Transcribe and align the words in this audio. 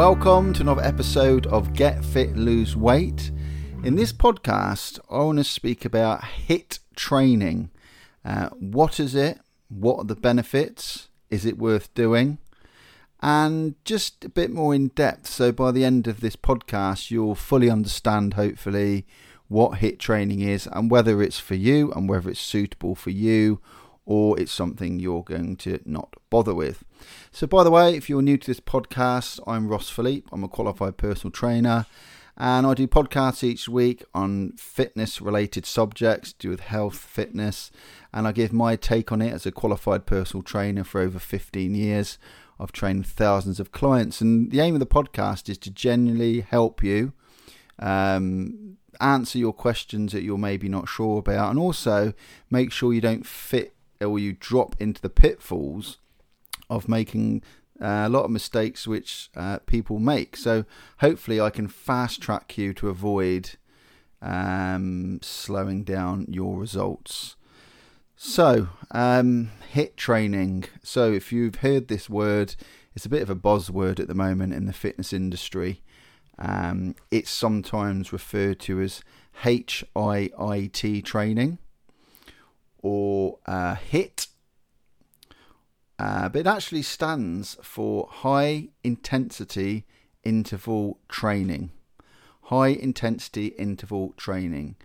Welcome 0.00 0.54
to 0.54 0.62
another 0.62 0.80
episode 0.80 1.46
of 1.48 1.74
Get 1.74 2.02
Fit 2.02 2.34
Lose 2.34 2.74
Weight. 2.74 3.30
In 3.84 3.96
this 3.96 4.14
podcast, 4.14 4.98
I 5.10 5.18
want 5.18 5.36
to 5.36 5.44
speak 5.44 5.84
about 5.84 6.24
HIT 6.24 6.78
training. 6.96 7.68
Uh, 8.24 8.48
what 8.48 8.98
is 8.98 9.14
it? 9.14 9.40
What 9.68 9.98
are 9.98 10.04
the 10.04 10.16
benefits? 10.16 11.08
Is 11.28 11.44
it 11.44 11.58
worth 11.58 11.92
doing? 11.92 12.38
And 13.20 13.74
just 13.84 14.24
a 14.24 14.30
bit 14.30 14.50
more 14.50 14.74
in 14.74 14.88
depth. 14.88 15.26
So, 15.26 15.52
by 15.52 15.70
the 15.70 15.84
end 15.84 16.06
of 16.06 16.22
this 16.22 16.34
podcast, 16.34 17.10
you'll 17.10 17.34
fully 17.34 17.68
understand, 17.68 18.32
hopefully, 18.34 19.06
what 19.48 19.80
HIT 19.80 19.98
training 19.98 20.40
is 20.40 20.66
and 20.72 20.90
whether 20.90 21.22
it's 21.22 21.38
for 21.38 21.56
you 21.56 21.92
and 21.92 22.08
whether 22.08 22.30
it's 22.30 22.40
suitable 22.40 22.94
for 22.94 23.10
you 23.10 23.60
or 24.10 24.36
it's 24.40 24.50
something 24.50 24.98
you're 24.98 25.22
going 25.22 25.54
to 25.54 25.78
not 25.84 26.16
bother 26.30 26.52
with. 26.52 26.82
So, 27.30 27.46
by 27.46 27.62
the 27.62 27.70
way, 27.70 27.94
if 27.94 28.10
you're 28.10 28.22
new 28.22 28.36
to 28.38 28.46
this 28.48 28.58
podcast, 28.58 29.38
I'm 29.46 29.68
Ross 29.68 29.88
Philipe. 29.88 30.28
I'm 30.32 30.42
a 30.42 30.48
qualified 30.48 30.96
personal 30.96 31.30
trainer, 31.30 31.86
and 32.36 32.66
I 32.66 32.74
do 32.74 32.88
podcasts 32.88 33.44
each 33.44 33.68
week 33.68 34.02
on 34.12 34.54
fitness 34.56 35.20
related 35.20 35.64
subjects, 35.64 36.32
do 36.32 36.50
with 36.50 36.58
health, 36.58 36.96
fitness, 36.96 37.70
and 38.12 38.26
I 38.26 38.32
give 38.32 38.52
my 38.52 38.74
take 38.74 39.12
on 39.12 39.22
it 39.22 39.32
as 39.32 39.46
a 39.46 39.52
qualified 39.52 40.06
personal 40.06 40.42
trainer 40.42 40.82
for 40.82 41.00
over 41.00 41.20
15 41.20 41.72
years. 41.76 42.18
I've 42.58 42.72
trained 42.72 43.06
thousands 43.06 43.60
of 43.60 43.70
clients, 43.70 44.20
and 44.20 44.50
the 44.50 44.58
aim 44.58 44.74
of 44.74 44.80
the 44.80 44.86
podcast 44.86 45.48
is 45.48 45.58
to 45.58 45.70
genuinely 45.70 46.40
help 46.40 46.82
you 46.82 47.12
um, 47.78 48.76
answer 49.00 49.38
your 49.38 49.52
questions 49.52 50.10
that 50.14 50.24
you're 50.24 50.36
maybe 50.36 50.68
not 50.68 50.88
sure 50.88 51.20
about, 51.20 51.50
and 51.50 51.60
also 51.60 52.12
make 52.50 52.72
sure 52.72 52.92
you 52.92 53.00
don't 53.00 53.24
fit 53.24 53.72
or 54.00 54.18
you 54.18 54.32
drop 54.32 54.76
into 54.78 55.00
the 55.00 55.10
pitfalls 55.10 55.98
of 56.68 56.88
making 56.88 57.42
uh, 57.80 58.04
a 58.06 58.08
lot 58.08 58.24
of 58.24 58.30
mistakes 58.30 58.86
which 58.86 59.30
uh, 59.36 59.58
people 59.66 59.98
make. 59.98 60.36
So 60.36 60.64
hopefully, 60.98 61.40
I 61.40 61.50
can 61.50 61.68
fast 61.68 62.20
track 62.20 62.56
you 62.58 62.72
to 62.74 62.88
avoid 62.88 63.52
um, 64.22 65.20
slowing 65.22 65.84
down 65.84 66.26
your 66.28 66.58
results. 66.58 67.36
So, 68.16 68.68
um, 68.90 69.50
HIT 69.70 69.96
training. 69.96 70.64
So, 70.82 71.10
if 71.10 71.32
you've 71.32 71.56
heard 71.56 71.88
this 71.88 72.10
word, 72.10 72.54
it's 72.94 73.06
a 73.06 73.10
bit 73.10 73.22
of 73.22 73.30
a 73.30 73.36
buzzword 73.36 73.98
at 73.98 74.08
the 74.08 74.14
moment 74.14 74.52
in 74.52 74.66
the 74.66 74.74
fitness 74.74 75.14
industry. 75.14 75.82
Um, 76.38 76.96
it's 77.10 77.30
sometimes 77.30 78.12
referred 78.12 78.60
to 78.60 78.80
as 78.80 79.02
HIIT 79.42 81.04
training 81.04 81.58
or 82.82 83.38
uh, 83.46 83.74
HIT, 83.74 84.26
uh, 85.98 86.28
but 86.28 86.40
it 86.40 86.46
actually 86.46 86.82
stands 86.82 87.58
for 87.62 88.08
High 88.10 88.68
Intensity 88.82 89.84
Interval 90.24 90.98
Training. 91.08 91.72
High 92.44 92.68
Intensity 92.68 93.48
Interval 93.48 94.14
Training. 94.16 94.76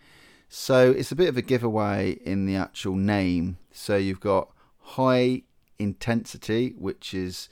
So 0.50 0.92
it's 0.92 1.12
a 1.12 1.16
bit 1.16 1.30
of 1.30 1.38
a 1.38 1.42
giveaway 1.42 2.18
in 2.26 2.46
the 2.46 2.56
actual 2.56 2.96
name. 2.96 3.58
So 3.72 3.96
you've 3.96 4.20
got 4.20 4.50
high 4.80 5.44
intensity, 5.80 6.76
which 6.78 7.14
is 7.14 7.50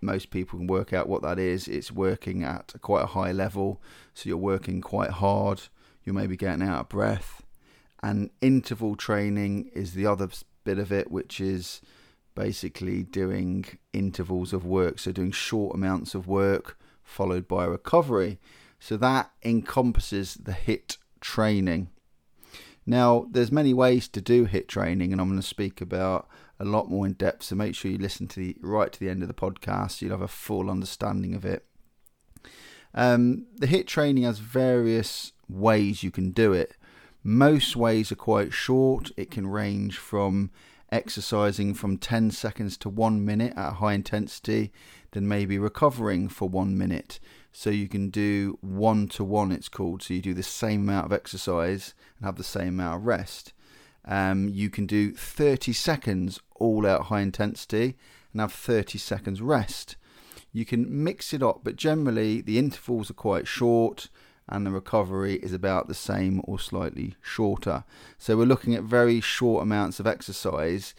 most 0.00 0.30
people 0.30 0.58
can 0.58 0.66
work 0.66 0.92
out 0.92 1.08
what 1.08 1.22
that 1.22 1.38
is. 1.38 1.68
It's 1.68 1.92
working 1.92 2.42
at 2.42 2.74
quite 2.80 3.04
a 3.04 3.06
high 3.08 3.32
level, 3.32 3.80
so 4.14 4.28
you're 4.28 4.36
working 4.36 4.80
quite 4.80 5.10
hard. 5.10 5.62
You're 6.04 6.14
maybe 6.14 6.36
getting 6.36 6.66
out 6.66 6.80
of 6.80 6.88
breath 6.88 7.42
and 8.02 8.30
interval 8.40 8.96
training 8.96 9.70
is 9.74 9.94
the 9.94 10.06
other 10.06 10.28
bit 10.64 10.78
of 10.78 10.92
it, 10.92 11.10
which 11.10 11.40
is 11.40 11.80
basically 12.34 13.02
doing 13.02 13.64
intervals 13.92 14.52
of 14.52 14.64
work, 14.64 14.98
so 14.98 15.12
doing 15.12 15.32
short 15.32 15.74
amounts 15.74 16.14
of 16.14 16.28
work 16.28 16.78
followed 17.02 17.48
by 17.48 17.64
recovery. 17.64 18.38
So 18.78 18.96
that 18.98 19.30
encompasses 19.42 20.34
the 20.34 20.52
HIT 20.52 20.98
training. 21.20 21.88
Now, 22.84 23.26
there's 23.30 23.50
many 23.50 23.72
ways 23.72 24.06
to 24.08 24.20
do 24.20 24.44
HIT 24.44 24.68
training, 24.68 25.12
and 25.12 25.20
I'm 25.20 25.28
going 25.28 25.40
to 25.40 25.46
speak 25.46 25.80
about 25.80 26.28
a 26.60 26.64
lot 26.64 26.90
more 26.90 27.06
in 27.06 27.14
depth. 27.14 27.44
So 27.44 27.56
make 27.56 27.74
sure 27.74 27.90
you 27.90 27.98
listen 27.98 28.28
to 28.28 28.40
the 28.40 28.56
right 28.60 28.92
to 28.92 29.00
the 29.00 29.08
end 29.08 29.22
of 29.22 29.28
the 29.28 29.34
podcast. 29.34 29.92
So 29.92 30.06
you'll 30.06 30.14
have 30.14 30.22
a 30.22 30.28
full 30.28 30.70
understanding 30.70 31.34
of 31.34 31.44
it. 31.44 31.64
Um, 32.94 33.46
the 33.56 33.66
HIT 33.66 33.86
training 33.86 34.24
has 34.24 34.38
various 34.38 35.32
ways 35.48 36.02
you 36.02 36.10
can 36.10 36.30
do 36.30 36.52
it. 36.52 36.76
Most 37.28 37.74
ways 37.74 38.12
are 38.12 38.14
quite 38.14 38.52
short. 38.52 39.10
It 39.16 39.32
can 39.32 39.48
range 39.48 39.98
from 39.98 40.52
exercising 40.92 41.74
from 41.74 41.98
10 41.98 42.30
seconds 42.30 42.76
to 42.76 42.88
one 42.88 43.24
minute 43.24 43.52
at 43.56 43.72
high 43.74 43.94
intensity, 43.94 44.72
then 45.10 45.26
maybe 45.26 45.58
recovering 45.58 46.28
for 46.28 46.48
one 46.48 46.78
minute. 46.78 47.18
So 47.50 47.68
you 47.68 47.88
can 47.88 48.10
do 48.10 48.58
one 48.60 49.08
to 49.08 49.24
one, 49.24 49.50
it's 49.50 49.68
called. 49.68 50.04
So 50.04 50.14
you 50.14 50.22
do 50.22 50.34
the 50.34 50.44
same 50.44 50.82
amount 50.82 51.06
of 51.06 51.12
exercise 51.12 51.94
and 52.16 52.26
have 52.26 52.36
the 52.36 52.44
same 52.44 52.68
amount 52.68 53.00
of 53.00 53.06
rest. 53.06 53.52
Um, 54.04 54.48
you 54.48 54.70
can 54.70 54.86
do 54.86 55.12
30 55.12 55.72
seconds 55.72 56.38
all 56.54 56.86
out 56.86 57.06
high 57.06 57.22
intensity 57.22 57.96
and 58.30 58.40
have 58.40 58.52
30 58.52 58.98
seconds 58.98 59.42
rest. 59.42 59.96
You 60.52 60.64
can 60.64 61.02
mix 61.02 61.34
it 61.34 61.42
up, 61.42 61.62
but 61.64 61.74
generally 61.74 62.40
the 62.40 62.56
intervals 62.56 63.10
are 63.10 63.14
quite 63.14 63.48
short 63.48 64.10
and 64.48 64.64
the 64.64 64.70
recovery 64.70 65.36
is 65.36 65.52
about 65.52 65.88
the 65.88 65.94
same 65.94 66.40
or 66.44 66.58
slightly 66.58 67.16
shorter. 67.20 67.84
So 68.18 68.36
we're 68.36 68.44
looking 68.44 68.74
at 68.74 68.82
very 68.82 69.20
short 69.20 69.62
amounts 69.62 69.98
of 69.98 70.06
exercise, 70.06 70.94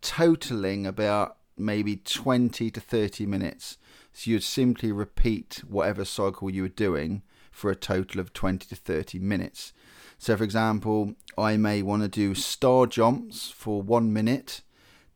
totaling 0.00 0.86
about 0.86 1.36
maybe 1.56 1.96
20 1.96 2.70
to 2.70 2.80
30 2.80 3.26
minutes. 3.26 3.78
So 4.12 4.30
you'd 4.30 4.44
simply 4.44 4.92
repeat 4.92 5.62
whatever 5.66 6.04
cycle 6.04 6.50
you 6.50 6.62
were 6.62 6.68
doing 6.68 7.22
for 7.50 7.70
a 7.70 7.76
total 7.76 8.20
of 8.20 8.32
20 8.32 8.66
to 8.68 8.76
30 8.76 9.18
minutes. 9.18 9.72
So, 10.18 10.36
for 10.36 10.44
example, 10.44 11.14
I 11.36 11.56
may 11.56 11.82
want 11.82 12.02
to 12.02 12.08
do 12.08 12.34
star 12.34 12.86
jumps 12.86 13.50
for 13.50 13.82
one 13.82 14.12
minute, 14.12 14.62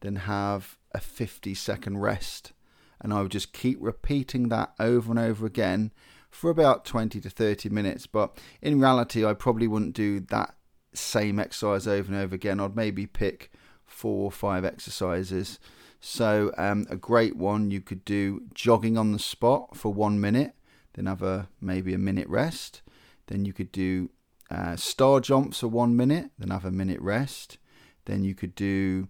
then 0.00 0.16
have 0.16 0.76
a 0.92 1.00
50 1.00 1.54
second 1.54 1.98
rest. 1.98 2.52
And 3.00 3.12
I 3.12 3.22
would 3.22 3.30
just 3.30 3.52
keep 3.52 3.78
repeating 3.80 4.48
that 4.48 4.74
over 4.80 5.10
and 5.10 5.18
over 5.18 5.46
again 5.46 5.92
for 6.38 6.50
about 6.50 6.84
20 6.84 7.20
to 7.20 7.28
30 7.28 7.68
minutes. 7.68 8.06
But 8.06 8.38
in 8.62 8.80
reality, 8.80 9.24
I 9.24 9.34
probably 9.34 9.66
wouldn't 9.66 9.94
do 9.94 10.20
that 10.20 10.54
same 10.94 11.40
exercise 11.40 11.88
over 11.88 12.12
and 12.12 12.22
over 12.22 12.32
again. 12.32 12.60
I'd 12.60 12.76
maybe 12.76 13.06
pick 13.06 13.50
four 13.84 14.26
or 14.26 14.30
five 14.30 14.64
exercises. 14.64 15.58
So, 16.00 16.52
um, 16.56 16.86
a 16.88 16.96
great 16.96 17.34
one 17.34 17.72
you 17.72 17.80
could 17.80 18.04
do 18.04 18.42
jogging 18.54 18.96
on 18.96 19.10
the 19.10 19.18
spot 19.18 19.76
for 19.76 19.92
one 19.92 20.20
minute, 20.20 20.52
then 20.94 21.06
have 21.06 21.22
a 21.22 21.48
maybe 21.60 21.92
a 21.92 21.98
minute 21.98 22.28
rest. 22.28 22.82
Then 23.26 23.44
you 23.44 23.52
could 23.52 23.72
do 23.72 24.10
uh, 24.48 24.76
star 24.76 25.18
jumps 25.18 25.58
for 25.58 25.66
one 25.66 25.96
minute, 25.96 26.30
then 26.38 26.50
have 26.50 26.64
a 26.64 26.70
minute 26.70 27.00
rest. 27.00 27.58
Then 28.04 28.22
you 28.22 28.36
could 28.36 28.54
do 28.54 29.08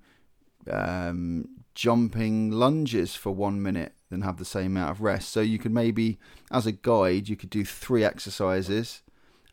um, 0.71 1.47
jumping 1.75 2.53
lunges 2.53 3.15
for 3.15 3.33
one 3.33 3.63
minute, 3.63 3.93
then 4.11 4.23
have 4.23 4.39
the 4.39 4.45
same 4.45 4.77
amount 4.77 4.91
of 4.91 5.01
rest. 5.01 5.31
So 5.31 5.41
you 5.41 5.59
could 5.59 5.73
maybe, 5.73 6.19
as 6.51 6.67
a 6.67 6.73
guide, 6.73 7.29
you 7.29 7.37
could 7.37 7.51
do 7.51 7.65
three 7.65 8.05
exercises 8.05 9.03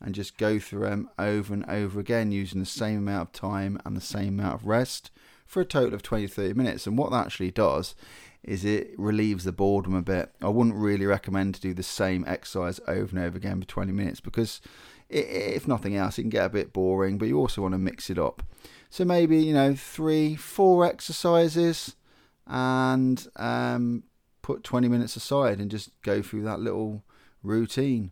and 0.01 0.15
just 0.15 0.37
go 0.37 0.59
through 0.59 0.81
them 0.81 1.09
over 1.17 1.53
and 1.53 1.65
over 1.65 1.99
again 1.99 2.31
using 2.31 2.59
the 2.59 2.65
same 2.65 2.99
amount 2.99 3.29
of 3.29 3.31
time 3.33 3.79
and 3.85 3.95
the 3.95 4.01
same 4.01 4.39
amount 4.39 4.55
of 4.55 4.67
rest 4.67 5.11
for 5.45 5.61
a 5.61 5.65
total 5.65 5.93
of 5.93 6.03
20 6.03 6.27
30 6.27 6.53
minutes. 6.53 6.87
And 6.87 6.97
what 6.97 7.11
that 7.11 7.25
actually 7.25 7.51
does 7.51 7.95
is 8.43 8.63
it 8.63 8.93
relieves 8.97 9.43
the 9.43 9.51
boredom 9.51 9.95
a 9.95 10.01
bit. 10.01 10.31
I 10.41 10.49
wouldn't 10.49 10.75
really 10.75 11.05
recommend 11.05 11.55
to 11.55 11.61
do 11.61 11.73
the 11.73 11.83
same 11.83 12.23
exercise 12.27 12.79
over 12.87 13.17
and 13.17 13.25
over 13.25 13.37
again 13.37 13.59
for 13.59 13.67
20 13.67 13.91
minutes 13.91 14.19
because, 14.19 14.61
if 15.09 15.67
nothing 15.67 15.95
else, 15.95 16.17
it 16.17 16.23
can 16.23 16.29
get 16.29 16.45
a 16.45 16.49
bit 16.49 16.71
boring, 16.71 17.17
but 17.17 17.27
you 17.27 17.39
also 17.39 17.61
want 17.63 17.73
to 17.73 17.79
mix 17.79 18.09
it 18.09 18.19
up. 18.19 18.43
So 18.89 19.03
maybe, 19.03 19.37
you 19.37 19.53
know, 19.53 19.73
three, 19.73 20.35
four 20.35 20.85
exercises 20.85 21.95
and 22.47 23.27
um, 23.35 24.03
put 24.45 24.63
20 24.63 24.87
minutes 24.87 25.15
aside 25.15 25.59
and 25.59 25.71
just 25.71 25.89
go 26.03 26.21
through 26.21 26.43
that 26.43 26.59
little 26.59 27.01
routine. 27.41 28.11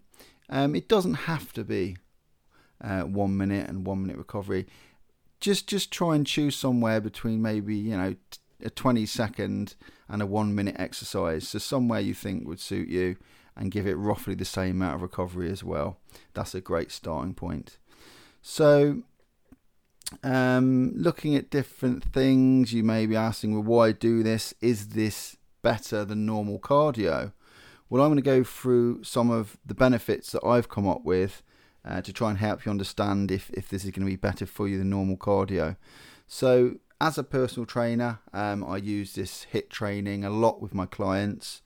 Um, 0.49 0.73
it 0.73 0.89
doesn't 0.89 1.13
have 1.13 1.53
to 1.53 1.63
be 1.63 1.97
uh, 2.81 3.01
one 3.01 3.37
minute 3.37 3.69
and 3.69 3.85
one 3.85 4.01
minute 4.01 4.17
recovery. 4.17 4.65
Just 5.39 5.67
just 5.67 5.91
try 5.91 6.15
and 6.15 6.25
choose 6.25 6.55
somewhere 6.55 6.99
between 6.99 7.43
maybe 7.43 7.75
you 7.75 7.95
know 7.95 8.15
a 8.63 8.71
20 8.71 9.05
second 9.05 9.75
and 10.09 10.23
a 10.23 10.25
one 10.25 10.55
minute 10.55 10.75
exercise. 10.79 11.47
So 11.47 11.59
somewhere 11.59 11.99
you 11.99 12.15
think 12.15 12.47
would 12.47 12.59
suit 12.59 12.87
you, 12.87 13.17
and 13.55 13.69
give 13.69 13.85
it 13.85 13.93
roughly 13.93 14.33
the 14.33 14.43
same 14.43 14.77
amount 14.77 14.95
of 14.95 15.01
recovery 15.03 15.51
as 15.51 15.63
well. 15.63 15.99
That's 16.33 16.55
a 16.55 16.61
great 16.61 16.91
starting 16.91 17.35
point. 17.35 17.77
So 18.41 19.03
um, 20.23 20.93
looking 20.95 21.35
at 21.35 21.51
different 21.51 22.03
things, 22.05 22.73
you 22.73 22.83
may 22.83 23.05
be 23.05 23.15
asking, 23.15 23.53
well, 23.53 23.63
why 23.63 23.91
do 23.91 24.23
this? 24.23 24.55
Is 24.61 24.89
this 24.89 25.37
better 25.63 26.05
than 26.05 26.27
normal 26.27 26.59
cardio? 26.59 27.33
Well, 27.89 28.03
I'm 28.03 28.09
going 28.09 28.17
to 28.17 28.21
go 28.21 28.43
through 28.43 29.03
some 29.03 29.31
of 29.31 29.57
the 29.65 29.73
benefits 29.73 30.31
that 30.31 30.45
I've 30.45 30.69
come 30.69 30.87
up 30.87 31.03
with 31.03 31.41
uh, 31.83 32.01
to 32.01 32.13
try 32.13 32.29
and 32.29 32.37
help 32.37 32.65
you 32.65 32.69
understand 32.69 33.31
if, 33.31 33.49
if 33.51 33.69
this 33.69 33.83
is 33.83 33.91
going 33.91 34.05
to 34.05 34.11
be 34.11 34.15
better 34.15 34.45
for 34.45 34.67
you 34.67 34.77
than 34.77 34.91
normal 34.91 35.17
cardio. 35.17 35.75
So, 36.27 36.75
as 37.01 37.17
a 37.17 37.23
personal 37.23 37.65
trainer, 37.65 38.19
um, 38.31 38.63
I 38.63 38.77
use 38.77 39.13
this 39.13 39.43
HIT 39.43 39.69
training 39.69 40.23
a 40.23 40.29
lot 40.29 40.61
with 40.61 40.73
my 40.73 40.85
clients. 40.85 41.61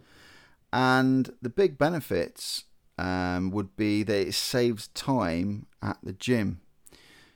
And 0.73 1.31
the 1.41 1.49
big 1.49 1.77
benefits 1.77 2.63
um, 2.97 3.51
would 3.51 3.75
be 3.75 4.03
that 4.03 4.27
it 4.27 4.33
saves 4.33 4.87
time 4.89 5.67
at 5.81 5.97
the 6.03 6.13
gym. 6.13 6.61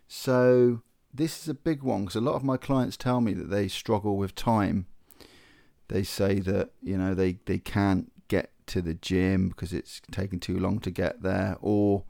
So 0.08 0.82
this 1.14 1.42
is 1.42 1.48
a 1.48 1.54
big 1.54 1.84
one 1.84 2.02
because 2.02 2.16
a 2.16 2.22
lot 2.22 2.36
of 2.36 2.44
my 2.44 2.58
clients 2.58 2.98
tell 2.98 3.22
me 3.22 3.34
that 3.34 3.50
they 3.50 3.68
struggle 3.68 4.18
with 4.18 4.36
time. 4.36 4.88
They 5.92 6.04
say 6.04 6.40
that 6.40 6.70
you 6.82 6.98
know 6.98 7.14
they 7.14 7.40
they 7.46 7.58
can't 7.60 8.12
get 8.30 8.52
to 8.68 8.82
the 8.82 8.94
gym 8.94 9.50
because 9.50 9.74
it's 9.74 10.02
taking 10.10 10.40
too 10.40 10.58
long 10.58 10.80
to 10.80 10.92
get 10.92 11.22
there, 11.22 11.58
or 11.60 12.06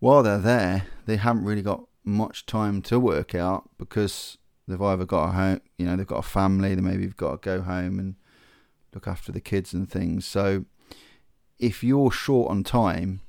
while 0.00 0.24
they're 0.24 0.38
there, 0.38 0.86
they 1.06 1.16
haven't 1.16 1.44
really 1.44 1.62
got 1.62 1.84
much 2.04 2.44
time 2.44 2.82
to 2.82 2.98
work 2.98 3.36
out 3.36 3.70
because 3.78 4.36
they've 4.66 4.82
either 4.82 5.04
got 5.04 5.28
a 5.28 5.32
home, 5.32 5.60
you 5.76 5.86
know, 5.86 5.94
they've 5.94 6.06
got 6.06 6.18
a 6.18 6.28
family, 6.28 6.74
they 6.74 6.80
maybe 6.80 7.04
have 7.04 7.16
got 7.16 7.42
to 7.42 7.46
go 7.46 7.62
home 7.62 7.98
and 7.98 8.16
look 8.94 9.06
after 9.06 9.30
the 9.30 9.40
kids 9.40 9.72
and 9.72 9.88
things. 9.90 10.26
So 10.26 10.64
if 11.58 11.84
you're 11.84 12.10
short 12.10 12.50
on 12.50 12.64
time, 12.64 13.20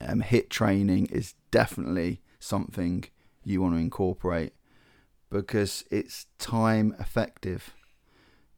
um, 0.00 0.22
HIIT 0.22 0.50
training 0.50 1.06
is 1.06 1.34
definitely 1.50 2.20
something 2.38 3.04
you 3.42 3.60
want 3.60 3.74
to 3.74 3.80
incorporate 3.80 4.52
because 5.30 5.84
it's 5.90 6.26
time 6.38 6.94
effective. 7.00 7.74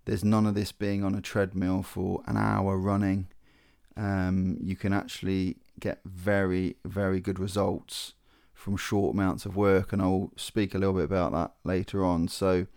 There's 0.06 0.24
none 0.24 0.46
of 0.46 0.54
this 0.54 0.70
being 0.72 1.04
on 1.04 1.14
a 1.14 1.20
treadmill 1.20 1.82
for 1.82 2.22
an 2.26 2.36
hour 2.36 2.78
running. 2.78 3.26
Um, 3.96 4.56
you 4.62 4.76
can 4.76 4.92
actually 4.92 5.56
get 5.80 6.00
very, 6.04 6.76
very 6.84 7.20
good 7.20 7.40
results 7.40 8.14
from 8.54 8.76
short 8.76 9.14
amounts 9.14 9.44
of 9.46 9.56
work, 9.56 9.92
and 9.92 10.00
I'll 10.00 10.32
speak 10.36 10.74
a 10.74 10.78
little 10.78 10.94
bit 10.94 11.04
about 11.04 11.32
that 11.32 11.52
later 11.64 12.04
on. 12.04 12.28
So, 12.28 12.68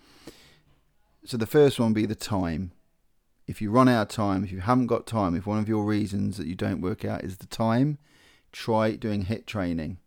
so 1.24 1.38
the 1.38 1.46
first 1.46 1.80
one 1.80 1.94
be 1.94 2.08
the 2.08 2.16
time. 2.16 2.72
If 3.46 3.62
you 3.62 3.70
run 3.72 3.88
out 3.88 4.04
of 4.04 4.08
time, 4.10 4.44
if 4.44 4.52
you 4.52 4.62
haven't 4.62 4.88
got 4.88 5.06
time, 5.06 5.36
if 5.36 5.46
one 5.46 5.60
of 5.60 5.70
your 5.70 5.86
reasons 5.86 6.38
that 6.38 6.48
you 6.48 6.56
don't 6.56 6.82
work 6.82 7.06
out 7.06 7.24
is 7.24 7.38
the 7.38 7.48
time, 7.48 8.00
try 8.52 8.96
doing 8.96 9.24
hit 9.24 9.46
training. 9.46 9.98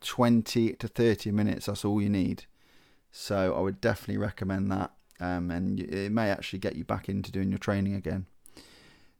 20 0.00 0.74
to 0.74 0.88
30 0.88 1.30
minutes, 1.30 1.66
that's 1.66 1.84
all 1.84 2.02
you 2.02 2.08
need. 2.08 2.44
So 3.12 3.54
I 3.56 3.60
would 3.60 3.80
definitely 3.80 4.18
recommend 4.18 4.70
that. 4.72 4.95
Um, 5.20 5.50
and 5.50 5.80
it 5.80 6.12
may 6.12 6.30
actually 6.30 6.58
get 6.58 6.76
you 6.76 6.84
back 6.84 7.08
into 7.08 7.32
doing 7.32 7.50
your 7.50 7.58
training 7.58 7.94
again. 7.94 8.26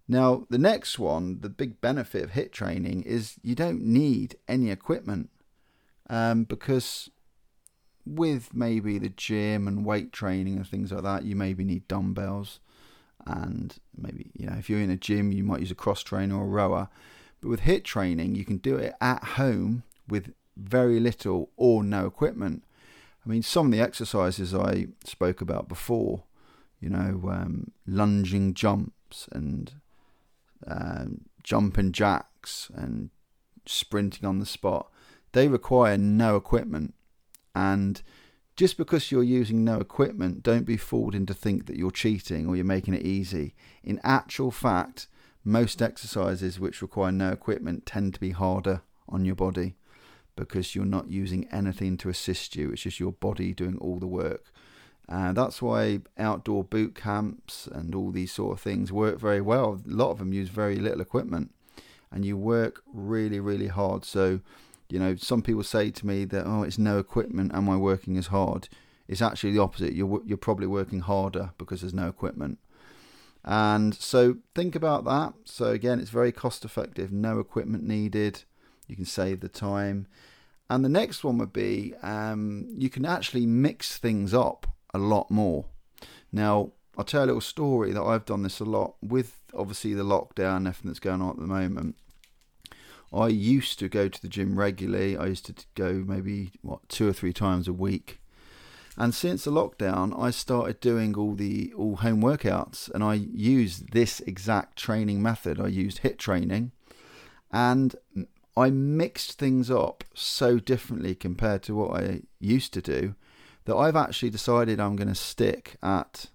Now, 0.08 0.46
the 0.50 0.58
next 0.58 0.98
one, 0.98 1.40
the 1.40 1.48
big 1.48 1.80
benefit 1.80 2.22
of 2.22 2.30
HIT 2.30 2.52
training 2.52 3.02
is 3.02 3.36
you 3.42 3.54
don't 3.54 3.82
need 3.82 4.36
any 4.46 4.70
equipment 4.70 5.30
um, 6.08 6.44
because 6.44 7.10
with 8.04 8.54
maybe 8.54 8.98
the 8.98 9.08
gym 9.08 9.66
and 9.66 9.84
weight 9.84 10.12
training 10.12 10.56
and 10.56 10.66
things 10.66 10.92
like 10.92 11.02
that, 11.02 11.24
you 11.24 11.34
maybe 11.34 11.64
need 11.64 11.88
dumbbells. 11.88 12.60
And 13.26 13.74
maybe, 13.96 14.30
you 14.34 14.46
know, 14.46 14.54
if 14.56 14.70
you're 14.70 14.80
in 14.80 14.90
a 14.90 14.96
gym, 14.96 15.32
you 15.32 15.42
might 15.42 15.60
use 15.60 15.72
a 15.72 15.76
cross 15.76 16.02
trainer 16.02 16.36
or 16.36 16.44
a 16.44 16.48
rower. 16.48 16.88
But 17.40 17.48
with 17.48 17.60
HIT 17.60 17.84
training, 17.84 18.36
you 18.36 18.44
can 18.44 18.58
do 18.58 18.76
it 18.76 18.94
at 19.00 19.24
home 19.24 19.82
with 20.08 20.32
very 20.56 21.00
little 21.00 21.50
or 21.56 21.82
no 21.82 22.06
equipment. 22.06 22.62
I 23.26 23.28
mean, 23.28 23.42
some 23.42 23.66
of 23.66 23.72
the 23.72 23.80
exercises 23.80 24.54
I 24.54 24.86
spoke 25.04 25.40
about 25.40 25.68
before, 25.68 26.22
you 26.80 26.88
know, 26.88 27.28
um, 27.28 27.72
lunging 27.86 28.54
jumps 28.54 29.28
and 29.32 29.72
um, 30.66 31.22
jumping 31.42 31.90
jacks 31.90 32.70
and 32.72 33.10
sprinting 33.66 34.28
on 34.28 34.38
the 34.38 34.46
spot, 34.46 34.90
they 35.32 35.48
require 35.48 35.98
no 35.98 36.36
equipment. 36.36 36.94
And 37.54 38.00
just 38.54 38.76
because 38.76 39.10
you're 39.10 39.24
using 39.24 39.64
no 39.64 39.80
equipment, 39.80 40.44
don't 40.44 40.64
be 40.64 40.76
fooled 40.76 41.14
into 41.14 41.34
think 41.34 41.66
that 41.66 41.76
you're 41.76 41.90
cheating 41.90 42.46
or 42.46 42.54
you're 42.54 42.64
making 42.64 42.94
it 42.94 43.02
easy. 43.02 43.56
In 43.82 44.00
actual 44.04 44.52
fact, 44.52 45.08
most 45.44 45.82
exercises 45.82 46.60
which 46.60 46.80
require 46.80 47.12
no 47.12 47.32
equipment 47.32 47.86
tend 47.86 48.14
to 48.14 48.20
be 48.20 48.30
harder 48.30 48.82
on 49.08 49.24
your 49.24 49.34
body 49.34 49.74
because 50.36 50.74
you're 50.74 50.84
not 50.84 51.10
using 51.10 51.48
anything 51.50 51.96
to 51.98 52.08
assist 52.08 52.54
you. 52.54 52.70
It's 52.70 52.82
just 52.82 53.00
your 53.00 53.12
body 53.12 53.52
doing 53.52 53.78
all 53.78 53.98
the 53.98 54.06
work. 54.06 54.52
Uh, 55.08 55.32
that's 55.32 55.62
why 55.62 56.00
outdoor 56.18 56.64
boot 56.64 56.94
camps 56.94 57.68
and 57.70 57.94
all 57.94 58.10
these 58.10 58.32
sort 58.32 58.52
of 58.52 58.60
things 58.60 58.92
work 58.92 59.20
very 59.20 59.40
well. 59.40 59.80
A 59.84 59.88
lot 59.88 60.10
of 60.10 60.18
them 60.18 60.32
use 60.32 60.48
very 60.48 60.76
little 60.76 61.00
equipment, 61.00 61.52
and 62.10 62.24
you 62.24 62.36
work 62.36 62.82
really, 62.92 63.40
really 63.40 63.68
hard. 63.68 64.04
So, 64.04 64.40
you 64.88 64.98
know, 64.98 65.14
some 65.16 65.42
people 65.42 65.62
say 65.62 65.90
to 65.90 66.06
me 66.06 66.24
that 66.26 66.44
oh, 66.46 66.62
it's 66.62 66.78
no 66.78 66.98
equipment. 66.98 67.54
Am 67.54 67.68
I 67.68 67.76
working 67.76 68.16
as 68.16 68.28
hard? 68.28 68.68
It's 69.08 69.22
actually 69.22 69.52
the 69.52 69.62
opposite. 69.62 69.94
You're 69.94 70.20
you're 70.24 70.36
probably 70.36 70.66
working 70.66 71.00
harder 71.00 71.50
because 71.56 71.80
there's 71.82 71.94
no 71.94 72.08
equipment. 72.08 72.58
And 73.44 73.94
so 73.94 74.38
think 74.56 74.74
about 74.74 75.04
that. 75.04 75.34
So 75.44 75.66
again, 75.66 76.00
it's 76.00 76.10
very 76.10 76.32
cost 76.32 76.64
effective. 76.64 77.12
No 77.12 77.38
equipment 77.38 77.84
needed. 77.84 78.42
You 78.86 78.96
can 78.96 79.04
save 79.04 79.40
the 79.40 79.48
time. 79.48 80.06
And 80.68 80.84
the 80.84 80.88
next 80.88 81.22
one 81.22 81.38
would 81.38 81.52
be 81.52 81.94
um, 82.02 82.66
you 82.76 82.90
can 82.90 83.04
actually 83.04 83.46
mix 83.46 83.98
things 83.98 84.34
up 84.34 84.66
a 84.92 84.98
lot 84.98 85.30
more. 85.30 85.66
Now, 86.32 86.72
I'll 86.98 87.04
tell 87.04 87.24
a 87.24 87.26
little 87.26 87.40
story 87.40 87.92
that 87.92 88.02
I've 88.02 88.24
done 88.24 88.42
this 88.42 88.60
a 88.60 88.64
lot 88.64 88.96
with 89.02 89.38
obviously 89.54 89.94
the 89.94 90.04
lockdown 90.04 90.60
everything 90.60 90.90
that's 90.90 91.00
going 91.00 91.20
on 91.22 91.30
at 91.30 91.36
the 91.36 91.46
moment. 91.46 91.96
I 93.12 93.28
used 93.28 93.78
to 93.78 93.88
go 93.88 94.08
to 94.08 94.20
the 94.20 94.28
gym 94.28 94.58
regularly. 94.58 95.16
I 95.16 95.26
used 95.26 95.46
to 95.46 95.54
go 95.74 96.04
maybe 96.06 96.50
what 96.62 96.88
two 96.88 97.08
or 97.08 97.12
three 97.12 97.32
times 97.32 97.68
a 97.68 97.72
week. 97.72 98.20
And 98.98 99.14
since 99.14 99.44
the 99.44 99.50
lockdown, 99.50 100.18
I 100.18 100.30
started 100.30 100.80
doing 100.80 101.16
all 101.16 101.34
the 101.34 101.72
all 101.76 101.96
home 101.96 102.22
workouts, 102.22 102.90
and 102.90 103.04
I 103.04 103.14
used 103.14 103.92
this 103.92 104.20
exact 104.20 104.76
training 104.76 105.22
method. 105.22 105.60
I 105.60 105.66
used 105.66 105.98
hit 105.98 106.18
training, 106.18 106.72
and 107.52 107.94
I 108.56 108.70
mixed 108.70 109.38
things 109.38 109.70
up 109.70 110.04
so 110.14 110.58
differently 110.58 111.14
compared 111.14 111.62
to 111.64 111.74
what 111.74 112.02
I 112.02 112.22
used 112.40 112.72
to 112.74 112.82
do 112.82 113.14
that 113.66 113.76
I've 113.76 113.96
actually 113.96 114.30
decided 114.30 114.80
I'm 114.80 114.96
going 114.96 115.08
to 115.08 115.14
stick 115.14 115.76
at 115.82 116.26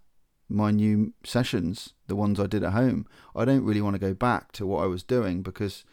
my 0.47 0.69
new 0.69 1.13
sessions, 1.23 1.93
the 2.07 2.15
ones 2.15 2.39
I 2.39 2.45
did 2.45 2.63
at 2.63 2.73
home. 2.73 3.07
I 3.35 3.45
don't 3.45 3.63
really 3.63 3.81
want 3.81 3.95
to 3.95 3.99
go 3.99 4.13
back 4.13 4.51
to 4.53 4.67
what 4.67 4.83
I 4.83 4.87
was 4.87 5.01
doing 5.01 5.41
because 5.41 5.83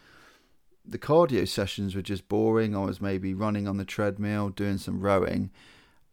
the 0.84 0.98
cardio 0.98 1.46
sessions 1.46 1.94
were 1.94 2.02
just 2.02 2.28
boring. 2.28 2.74
I 2.74 2.84
was 2.84 3.00
maybe 3.00 3.34
running 3.34 3.68
on 3.68 3.76
the 3.76 3.84
treadmill, 3.84 4.50
doing 4.50 4.78
some 4.78 5.00
rowing. 5.00 5.50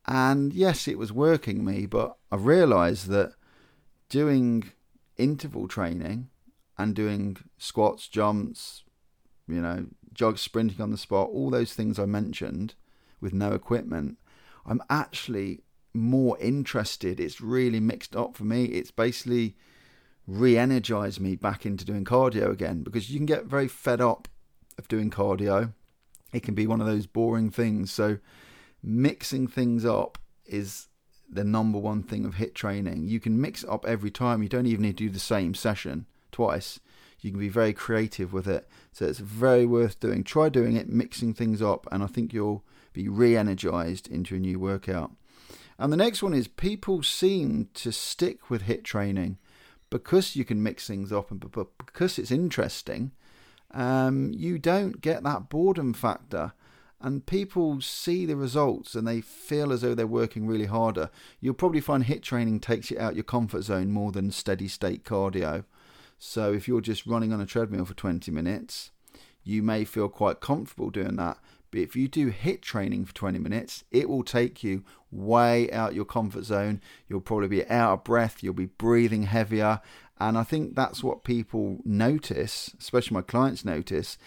And 0.07 0.53
yes, 0.53 0.87
it 0.87 0.97
was 0.97 1.11
working 1.11 1.65
me, 1.65 1.87
but 1.87 2.17
I 2.31 2.35
realized 2.35 3.07
that 3.07 3.33
doing 4.09 4.71
interval 5.17 5.67
training 5.67 6.29
and 6.77 6.93
doing 6.93 7.37
squats, 7.57 8.07
jumps, 8.07 8.83
you 9.47 9.61
know, 9.61 9.87
jog 10.15 10.37
sprinting 10.39 10.81
on 10.81 10.91
the 10.91 10.97
spot, 10.97 11.29
all 11.31 11.49
those 11.49 11.73
things 11.73 11.99
I 11.99 12.05
mentioned 12.05 12.73
with 13.21 13.33
no 13.33 13.51
equipment, 13.51 14.17
I'm 14.65 14.81
actually 14.89 15.61
more 15.93 16.37
interested. 16.39 17.19
It's 17.19 17.39
really 17.39 17.79
mixed 17.79 18.15
up 18.15 18.35
for 18.35 18.43
me. 18.43 18.65
It's 18.65 18.91
basically 18.91 19.55
re 20.27 20.57
energized 20.57 21.19
me 21.19 21.35
back 21.35 21.65
into 21.65 21.85
doing 21.85 22.03
cardio 22.03 22.51
again 22.51 22.81
because 22.81 23.09
you 23.11 23.19
can 23.19 23.27
get 23.27 23.45
very 23.45 23.67
fed 23.67 24.01
up 24.01 24.27
of 24.77 24.87
doing 24.87 25.09
cardio. 25.11 25.73
It 26.33 26.43
can 26.43 26.55
be 26.55 26.67
one 26.67 26.81
of 26.81 26.87
those 26.87 27.05
boring 27.05 27.49
things. 27.49 27.91
So, 27.91 28.17
mixing 28.83 29.47
things 29.47 29.85
up 29.85 30.17
is 30.45 30.87
the 31.29 31.43
number 31.43 31.77
one 31.77 32.03
thing 32.03 32.25
of 32.25 32.35
HIT 32.35 32.55
training. 32.55 33.07
You 33.07 33.19
can 33.19 33.39
mix 33.39 33.63
it 33.63 33.69
up 33.69 33.85
every 33.85 34.11
time. 34.11 34.43
You 34.43 34.49
don't 34.49 34.65
even 34.65 34.81
need 34.81 34.97
to 34.97 35.05
do 35.05 35.09
the 35.09 35.19
same 35.19 35.53
session 35.53 36.07
twice. 36.31 36.79
You 37.25 37.31
can 37.31 37.39
be 37.39 37.49
very 37.49 37.73
creative 37.73 38.31
with 38.31 38.47
it. 38.47 38.67
So, 38.91 39.05
it's 39.05 39.17
very 39.19 39.65
worth 39.65 39.99
doing. 39.99 40.23
Try 40.23 40.49
doing 40.49 40.75
it, 40.75 40.89
mixing 40.89 41.33
things 41.33 41.59
up, 41.59 41.87
and 41.91 42.03
I 42.03 42.07
think 42.07 42.33
you'll 42.33 42.63
be 42.93 43.09
re 43.09 43.35
energized 43.35 44.07
into 44.07 44.35
a 44.35 44.39
new 44.39 44.59
workout. 44.59 45.11
And 45.79 45.91
the 45.91 45.97
next 45.97 46.21
one 46.21 46.35
is 46.35 46.47
people 46.47 47.01
seem 47.01 47.69
to 47.73 47.91
stick 47.91 48.49
with 48.49 48.63
HIT 48.63 48.83
training 48.83 49.39
because 49.89 50.35
you 50.35 50.45
can 50.45 50.61
mix 50.61 50.87
things 50.87 51.11
up 51.11 51.31
and 51.31 51.39
because 51.39 52.19
it's 52.19 52.31
interesting. 52.31 53.11
Um, 53.71 54.31
you 54.35 54.59
don't 54.59 55.01
get 55.01 55.23
that 55.23 55.49
boredom 55.49 55.93
factor, 55.93 56.53
and 57.01 57.25
people 57.25 57.81
see 57.81 58.25
the 58.25 58.37
results 58.37 58.95
and 58.95 59.07
they 59.07 59.19
feel 59.19 59.73
as 59.73 59.81
though 59.81 59.93
they're 59.93 60.07
working 60.07 60.47
really 60.47 60.65
harder. 60.65 61.09
You'll 61.41 61.53
probably 61.55 61.81
find 61.81 62.03
HIT 62.05 62.23
training 62.23 62.61
takes 62.61 62.89
you 62.89 62.99
out 62.99 63.15
your 63.15 63.23
comfort 63.23 63.63
zone 63.63 63.91
more 63.91 64.11
than 64.11 64.31
steady 64.31 64.67
state 64.67 65.03
cardio. 65.03 65.65
So 66.17 66.53
if 66.53 66.67
you're 66.67 66.81
just 66.81 67.05
running 67.05 67.33
on 67.33 67.41
a 67.41 67.45
treadmill 67.45 67.85
for 67.85 67.93
20 67.93 68.31
minutes, 68.31 68.91
you 69.43 69.61
may 69.61 69.85
feel 69.85 70.09
quite 70.09 70.41
comfortable 70.41 70.89
doing 70.89 71.15
that. 71.17 71.37
But 71.71 71.81
if 71.81 71.95
you 71.95 72.07
do 72.07 72.27
hit 72.27 72.61
training 72.61 73.05
for 73.05 73.13
20 73.13 73.37
minutes, 73.39 73.83
it 73.91 74.07
will 74.07 74.23
take 74.23 74.63
you 74.63 74.83
way 75.11 75.69
out 75.71 75.93
your 75.93 76.05
comfort 76.05 76.45
zone. 76.45 76.81
You'll 77.07 77.21
probably 77.21 77.47
be 77.47 77.67
out 77.67 77.93
of 77.93 78.03
breath, 78.03 78.41
you'll 78.41 78.53
be 78.53 78.67
breathing 78.67 79.23
heavier. 79.23 79.81
And 80.19 80.37
I 80.37 80.43
think 80.43 80.75
that's 80.75 81.03
what 81.03 81.25
people 81.25 81.79
notice, 81.83 82.73
especially 82.79 83.15
my 83.15 83.21
clients 83.21 83.65
notice. 83.65 84.17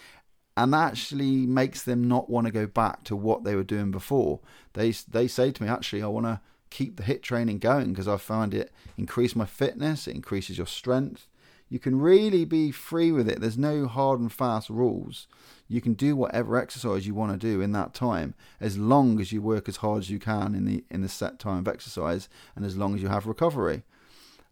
And 0.55 0.73
that 0.73 0.91
actually 0.91 1.47
makes 1.47 1.83
them 1.83 2.07
not 2.07 2.29
want 2.29 2.45
to 2.45 2.51
go 2.51 2.67
back 2.67 3.03
to 3.05 3.15
what 3.15 3.43
they 3.43 3.55
were 3.55 3.63
doing 3.63 3.91
before. 3.91 4.41
They, 4.73 4.91
they 4.91 5.27
say 5.27 5.51
to 5.51 5.63
me, 5.63 5.69
actually, 5.69 6.03
I 6.03 6.07
want 6.07 6.27
to 6.27 6.41
keep 6.69 6.97
the 6.97 7.03
hit 7.03 7.23
training 7.23 7.59
going 7.59 7.93
because 7.93 8.07
I 8.07 8.17
find 8.17 8.53
it 8.53 8.71
increase 8.97 9.35
my 9.35 9.45
fitness, 9.45 10.07
it 10.07 10.15
increases 10.15 10.57
your 10.57 10.67
strength, 10.67 11.27
you 11.69 11.79
can 11.79 11.99
really 11.99 12.45
be 12.45 12.71
free 12.71 13.11
with 13.11 13.29
it. 13.29 13.39
There's 13.39 13.57
no 13.57 13.87
hard 13.87 14.19
and 14.19 14.31
fast 14.31 14.69
rules. 14.69 15.27
You 15.67 15.81
can 15.81 15.93
do 15.93 16.15
whatever 16.15 16.57
exercise 16.57 17.05
you 17.05 17.13
want 17.13 17.31
to 17.31 17.37
do 17.37 17.61
in 17.61 17.71
that 17.73 17.93
time, 17.93 18.33
as 18.59 18.77
long 18.77 19.21
as 19.21 19.31
you 19.31 19.41
work 19.41 19.69
as 19.69 19.77
hard 19.77 19.99
as 19.99 20.09
you 20.09 20.19
can 20.19 20.55
in 20.55 20.65
the 20.65 20.83
in 20.89 21.01
the 21.01 21.09
set 21.09 21.37
time 21.39 21.59
of 21.59 21.67
exercise, 21.67 22.27
and 22.55 22.65
as 22.65 22.75
long 22.75 22.95
as 22.95 23.01
you 23.01 23.07
have 23.07 23.27
recovery. 23.27 23.83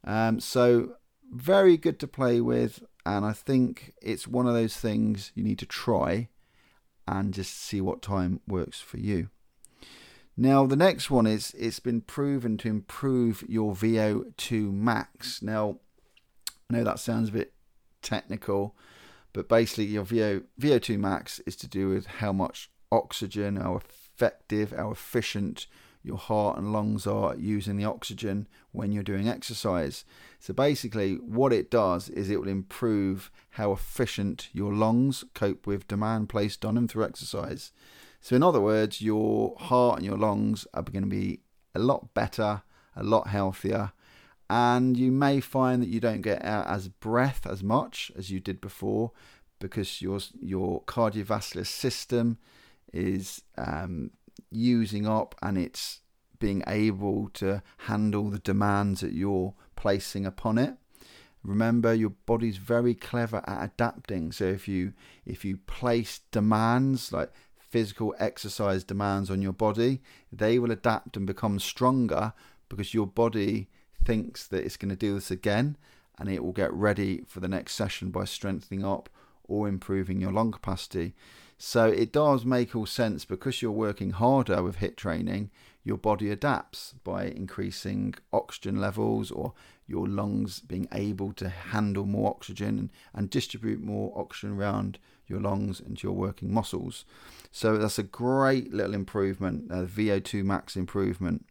Um, 0.04 0.40
so 0.40 0.94
very 1.32 1.76
good 1.76 2.00
to 2.00 2.08
play 2.08 2.40
with, 2.40 2.84
and 3.06 3.26
I 3.26 3.34
think 3.34 3.94
it's 4.02 4.28
one 4.28 4.48
of 4.48 4.54
those 4.54 4.78
things 4.78 5.32
you 5.34 5.44
need 5.44 5.60
to 5.60 5.66
try 5.66 6.30
and 7.08 7.34
just 7.34 7.60
see 7.60 7.82
what 7.82 8.02
time 8.02 8.42
works 8.48 8.80
for 8.80 8.98
you. 8.98 9.30
Now, 10.40 10.68
the 10.68 10.76
next 10.76 11.10
one 11.10 11.26
is 11.26 11.56
it's 11.58 11.80
been 11.80 12.02
proven 12.02 12.58
to 12.58 12.68
improve 12.68 13.44
your 13.48 13.74
VO2 13.74 14.72
max. 14.72 15.42
Now, 15.42 15.80
I 16.70 16.76
know 16.76 16.84
that 16.84 17.00
sounds 17.00 17.30
a 17.30 17.34
bit 17.34 17.54
technical, 18.02 18.76
but 19.32 19.48
basically, 19.48 19.86
your 19.86 20.04
VO, 20.04 20.42
VO2 20.60 20.98
max 21.00 21.40
is 21.46 21.56
to 21.58 21.68
do 21.68 21.90
with 21.90 22.06
how 22.06 22.34
much 22.34 22.70
oxygen, 22.92 23.56
how 23.56 23.78
effective, 23.78 24.72
how 24.72 24.92
efficient 24.92 25.68
your 26.04 26.18
heart 26.18 26.58
and 26.58 26.74
lungs 26.74 27.08
are 27.08 27.36
using 27.36 27.78
the 27.78 27.86
oxygen 27.86 28.48
when 28.72 28.92
you're 28.92 29.04
doing 29.04 29.30
exercise. 29.30 30.04
So 30.40 30.54
basically, 30.54 31.16
what 31.16 31.54
it 31.54 31.72
does 31.72 32.10
is 32.10 32.30
it 32.30 32.40
will 32.40 32.50
improve 32.50 33.32
how 33.52 33.72
efficient 33.72 34.50
your 34.52 34.74
lungs 34.74 35.24
cope 35.34 35.68
with 35.68 35.88
demand 35.88 36.30
placed 36.30 36.66
on 36.66 36.76
them 36.76 36.88
through 36.88 37.06
exercise. 37.06 37.72
So, 38.20 38.36
in 38.36 38.44
other 38.44 38.62
words, 38.62 39.02
your 39.02 39.56
heart 39.58 39.98
and 39.98 40.06
your 40.06 40.18
lungs 40.18 40.68
are 40.74 40.84
going 40.84 41.04
to 41.04 41.10
be 41.10 41.42
a 41.74 41.80
lot 41.80 42.14
better, 42.14 42.64
a 42.96 43.04
lot 43.04 43.28
healthier, 43.28 43.94
and 44.50 44.96
you 44.96 45.12
may 45.12 45.40
find 45.40 45.82
that 45.82 45.90
you 45.90 46.00
don't 46.00 46.22
get 46.22 46.44
out 46.44 46.68
as 46.68 46.88
breath 46.88 47.46
as 47.46 47.62
much 47.62 48.12
as 48.18 48.30
you 48.30 48.40
did 48.40 48.62
before 48.62 49.12
because 49.60 50.02
your 50.02 50.20
your 50.42 50.84
cardiovascular 50.84 51.66
system 51.66 52.38
is 52.94 53.42
um, 53.58 54.12
using 54.52 55.08
up 55.08 55.36
and 55.42 55.58
it's 55.58 56.02
being 56.40 56.64
able 56.68 57.30
to 57.34 57.62
handle 57.80 58.30
the 58.30 58.40
demands 58.40 59.02
that 59.02 59.14
you're 59.14 59.54
placing 59.76 60.26
upon 60.26 60.58
it. 60.58 60.76
Remember, 61.44 61.94
your 61.94 62.12
body's 62.26 62.58
very 62.58 62.94
clever 62.94 63.44
at 63.48 63.72
adapting. 63.74 64.32
So 64.32 64.46
if 64.46 64.68
you 64.68 64.94
if 65.26 65.44
you 65.44 65.58
place 65.58 66.22
demands 66.32 67.12
like 67.12 67.32
physical 67.58 68.16
exercise 68.20 68.84
demands 68.84 69.30
on 69.30 69.42
your 69.42 69.54
body, 69.54 70.02
they 70.32 70.60
will 70.60 70.72
adapt 70.72 71.18
and 71.18 71.26
become 71.28 71.60
stronger 71.60 72.34
because 72.70 72.94
your 72.94 73.08
body 73.08 73.70
thinks 74.08 74.48
that 74.48 74.64
it's 74.64 74.78
going 74.78 74.90
to 74.90 74.96
do 74.96 75.14
this 75.16 75.30
again 75.30 75.76
and 76.18 76.30
it 76.30 76.42
will 76.42 76.54
get 76.54 76.72
ready 76.72 77.26
for 77.28 77.42
the 77.42 77.48
next 77.50 77.76
session 77.76 78.10
by 78.10 78.24
strengthening 78.24 78.86
up 78.86 79.10
or 79.44 79.68
improving 79.68 80.22
your 80.22 80.32
lung 80.32 80.50
capacity. 80.50 81.14
So 81.58 81.88
it 81.88 82.14
does 82.14 82.46
make 82.46 82.74
all 82.74 82.86
sense 82.86 83.26
because 83.26 83.62
you're 83.62 83.72
working 83.72 84.12
harder 84.12 84.64
with 84.64 84.78
HIIT 84.78 84.96
training, 84.96 85.52
your 85.84 85.98
body 85.98 86.30
adapts 86.30 86.96
by 87.04 87.26
increasing 87.26 88.16
oxygen 88.32 88.80
levels 88.80 89.30
or 89.30 89.52
your 89.88 90.08
lungs 90.08 90.62
being 90.62 90.88
able 90.94 91.34
to 91.34 91.50
handle 91.50 92.06
more 92.06 92.30
oxygen 92.30 92.80
and, 92.80 92.90
and 93.14 93.30
distribute 93.30 93.82
more 93.82 94.14
oxygen 94.16 94.56
around 94.58 95.00
your 95.28 95.42
lungs 95.42 95.82
and 95.82 96.02
your 96.02 96.14
working 96.14 96.54
muscles. 96.54 97.04
So 97.52 97.78
that's 97.78 98.00
a 98.00 98.04
great 98.04 98.74
little 98.74 98.94
improvement, 98.94 99.70
a 99.70 99.84
VO2 99.84 100.46
max 100.46 100.78
improvement. 100.78 101.46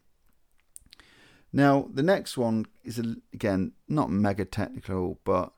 Now, 1.57 1.89
the 1.91 2.03
next 2.03 2.37
one 2.37 2.67
is 2.85 2.99
again 3.33 3.73
not 3.89 4.11
mega 4.11 4.45
technical, 4.45 5.21
but 5.25 5.55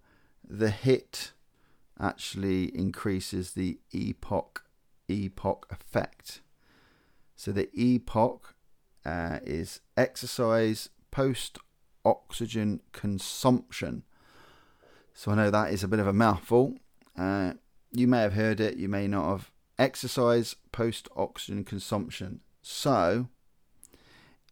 the 0.48 0.70
hit 0.70 1.32
actually 1.98 2.66
increases 2.66 3.54
the 3.54 3.80
EPOC 3.92 4.58
EPOC 5.08 5.62
effect. 5.72 6.40
So 7.34 7.50
the 7.50 7.66
EPOC 7.76 8.38
uh, 9.04 9.40
is 9.42 9.80
exercise 9.96 10.88
post 11.10 11.58
oxygen 12.04 12.80
consumption. 12.92 14.04
So 15.14 15.32
I 15.32 15.34
know 15.34 15.50
that 15.50 15.72
is 15.72 15.82
a 15.82 15.88
bit 15.88 15.98
of 15.98 16.06
a 16.06 16.12
mouthful. 16.12 16.76
Uh, 17.18 17.54
you 17.90 18.06
may 18.06 18.20
have 18.20 18.34
heard 18.34 18.60
it, 18.60 18.76
you 18.76 18.88
may 18.88 19.08
not 19.08 19.28
have. 19.28 19.50
Exercise 19.80 20.54
post 20.70 21.08
oxygen 21.16 21.64
consumption. 21.64 22.40
So 22.62 23.26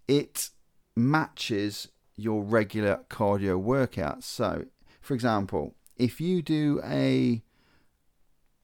it 0.09 0.51
matches 0.97 1.89
your 2.17 2.43
regular 2.43 3.01
cardio 3.11 3.61
workout. 3.61 4.25
So, 4.25 4.65
for 5.01 5.15
example, 5.15 5.75
if 5.97 6.21
you 6.21 6.43
do 6.43 6.81
a 6.85 7.43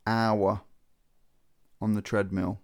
hour 0.06 0.62
on 1.80 1.94
the 1.94 2.02
treadmill, 2.02 2.60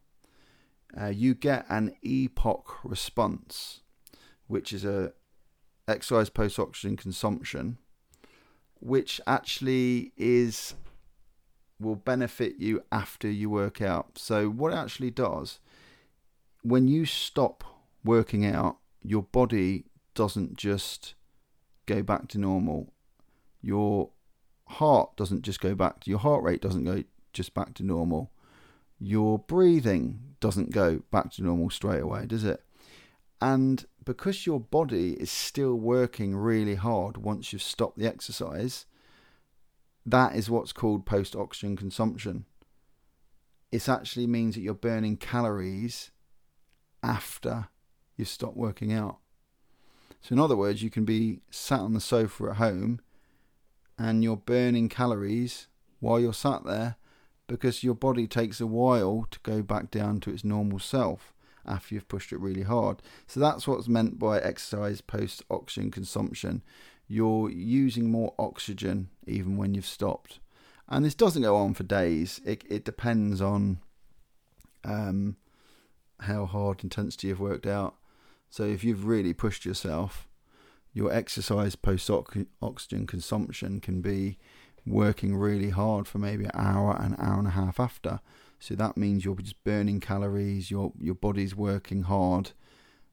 uh, 0.99 1.07
you 1.07 1.35
get 1.35 1.67
an 1.69 1.95
EPOC 2.05 2.65
response, 2.83 3.81
which 4.47 4.73
is 4.73 4.85
a 4.85 5.13
exercise 5.87 6.31
post 6.31 6.59
oxygen 6.59 6.97
consumption, 6.97 7.79
which 8.81 9.21
actually 9.27 10.13
is 10.17 10.75
will 11.81 11.97
benefit 11.97 12.57
you 12.59 12.83
after 12.91 13.31
you 13.31 13.49
work 13.49 13.81
out. 13.81 14.19
So 14.19 14.49
what 14.49 14.73
it 14.73 14.77
actually 14.77 15.11
does 15.11 15.61
when 16.63 16.89
you 16.89 17.07
stop 17.07 17.63
working 18.05 18.45
out, 18.45 18.79
your 19.03 19.23
body 19.23 19.85
doesn't 20.15 20.57
just 20.57 21.15
go 21.87 22.03
back 22.03 22.29
to 22.29 22.39
normal. 22.39 22.93
Your 23.61 24.11
heart 24.67 25.17
doesn't 25.17 25.43
just 25.43 25.61
go 25.61 25.75
back 25.75 26.01
to 26.01 26.11
your 26.11 26.19
heart 26.19 26.43
rate 26.43 26.61
doesn't 26.61 26.85
go 26.85 27.03
just 27.33 27.55
back 27.55 27.75
to 27.75 27.83
normal. 27.83 28.31
Your 28.99 29.39
breathing 29.39 30.35
doesn't 30.41 30.73
go 30.73 31.03
back 31.11 31.31
to 31.33 31.43
normal 31.43 31.71
straight 31.71 32.03
away, 32.03 32.27
does 32.27 32.45
it? 32.45 32.63
And 33.41 33.85
because 34.05 34.47
your 34.47 34.59
body 34.59 35.13
is 35.13 35.31
still 35.31 35.75
working 35.75 36.35
really 36.35 36.75
hard 36.75 37.17
once 37.17 37.53
you've 37.53 37.63
stopped 37.63 37.99
the 37.99 38.07
exercise, 38.07 38.87
that 40.05 40.35
is 40.35 40.51
what's 40.51 40.73
called 40.73 41.07
post 41.07 41.37
oxygen 41.37 41.77
consumption. 41.77 42.47
It 43.71 43.89
actually 43.89 44.27
means 44.27 44.55
that 44.55 44.63
you're 44.63 44.75
burning 44.75 45.17
calories 45.17 46.11
after 47.03 47.69
you've 48.19 48.29
stopped 48.29 48.57
working 48.57 48.93
out. 48.93 49.17
So, 50.21 50.35
in 50.35 50.39
other 50.39 50.57
words, 50.57 50.83
you 50.83 50.91
can 50.91 51.05
be 51.05 51.41
sat 51.51 51.81
on 51.81 51.95
the 51.95 52.01
sofa 52.01 52.51
at 52.51 52.57
home 52.57 53.01
and 53.97 54.23
you're 54.23 54.37
burning 54.37 54.89
calories 54.89 55.69
while 56.01 56.21
you're 56.21 56.35
sat 56.35 56.65
there 56.65 56.97
because 57.47 57.83
your 57.83 57.95
body 57.95 58.27
takes 58.27 58.61
a 58.61 58.67
while 58.67 59.27
to 59.31 59.39
go 59.43 59.63
back 59.63 59.91
down 59.91 60.21
to 60.21 60.31
its 60.31 60.45
normal 60.45 60.79
self 60.79 61.33
after 61.65 61.95
you've 61.95 62.09
pushed 62.09 62.33
it 62.33 62.41
really 62.41 62.63
hard. 62.63 63.01
So 63.27 63.41
that's 63.41 63.67
what's 63.67 63.89
meant 63.89 64.19
by 64.19 64.39
exercise 64.39 65.01
post 65.01 65.43
oxygen 65.51 65.91
consumption. 65.91 66.63
You're 67.07 67.51
using 67.51 68.11
more 68.11 68.35
oxygen 68.39 69.09
even 69.27 69.57
when 69.57 69.75
you've 69.75 69.87
stopped. 69.87 70.41
And 70.89 71.05
this 71.05 71.15
doesn't 71.15 71.43
go 71.43 71.57
on 71.57 71.75
for 71.75 71.85
days. 71.85 72.41
It 72.45 72.65
it 72.69 72.85
depends 72.85 73.41
on 73.41 73.79
um, 74.85 75.37
how 76.21 76.47
hard 76.47 76.83
intensity 76.83 77.29
you've 77.29 77.41
worked 77.41 77.67
out. 77.67 77.95
So 78.51 78.65
if 78.65 78.85
you've 78.85 79.07
really 79.07 79.33
pushed 79.33 79.65
yourself, 79.65 80.29
your 80.93 81.13
exercise 81.13 81.77
post 81.77 82.11
oxygen 82.11 83.07
consumption 83.07 83.81
can 83.81 84.01
be 84.01 84.39
working 84.87 85.37
really 85.37 85.71
hard 85.71 86.09
for 86.09 86.19
maybe 86.19 86.45
an 86.45 86.51
hour, 86.55 86.97
an 86.99 87.15
hour 87.19 87.39
and 87.39 87.49
a 87.49 87.53
half 87.53 87.79
after. 87.79 88.21
So 88.59 88.75
that 88.75 88.97
means 88.97 89.25
you're 89.25 89.37
just 89.37 89.63
burning 89.65 90.01
calories. 90.01 90.71
Your 90.71 90.93
your 90.99 91.15
body's 91.15 91.55
working 91.55 92.03
hard. 92.03 92.53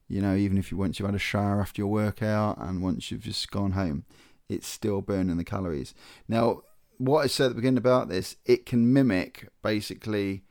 You 0.08 0.22
know, 0.22 0.36
even 0.36 0.58
if 0.58 0.72
you 0.72 0.77
once 0.77 1.00
you've 1.00 1.08
had 1.08 1.15
a 1.15 1.20
shower 1.20 1.62
after 1.62 1.82
your 1.82 1.92
workout 1.92 2.58
and 2.60 2.82
once 2.82 3.12
you've 3.12 3.22
just 3.22 3.51
gone 3.51 3.72
home, 3.72 4.06
it's 4.50 4.68
still 4.68 5.01
burning 5.01 5.38
the 5.38 5.44
calories. 5.44 5.94
Now, 6.27 6.62
what 6.98 7.24
I 7.24 7.27
said 7.27 7.46
at 7.46 7.50
the 7.50 7.56
beginning 7.56 7.77
about 7.77 8.10
this, 8.10 8.38
it 8.46 8.65
can 8.65 8.94
mimic 8.94 9.50
basically 9.62 10.44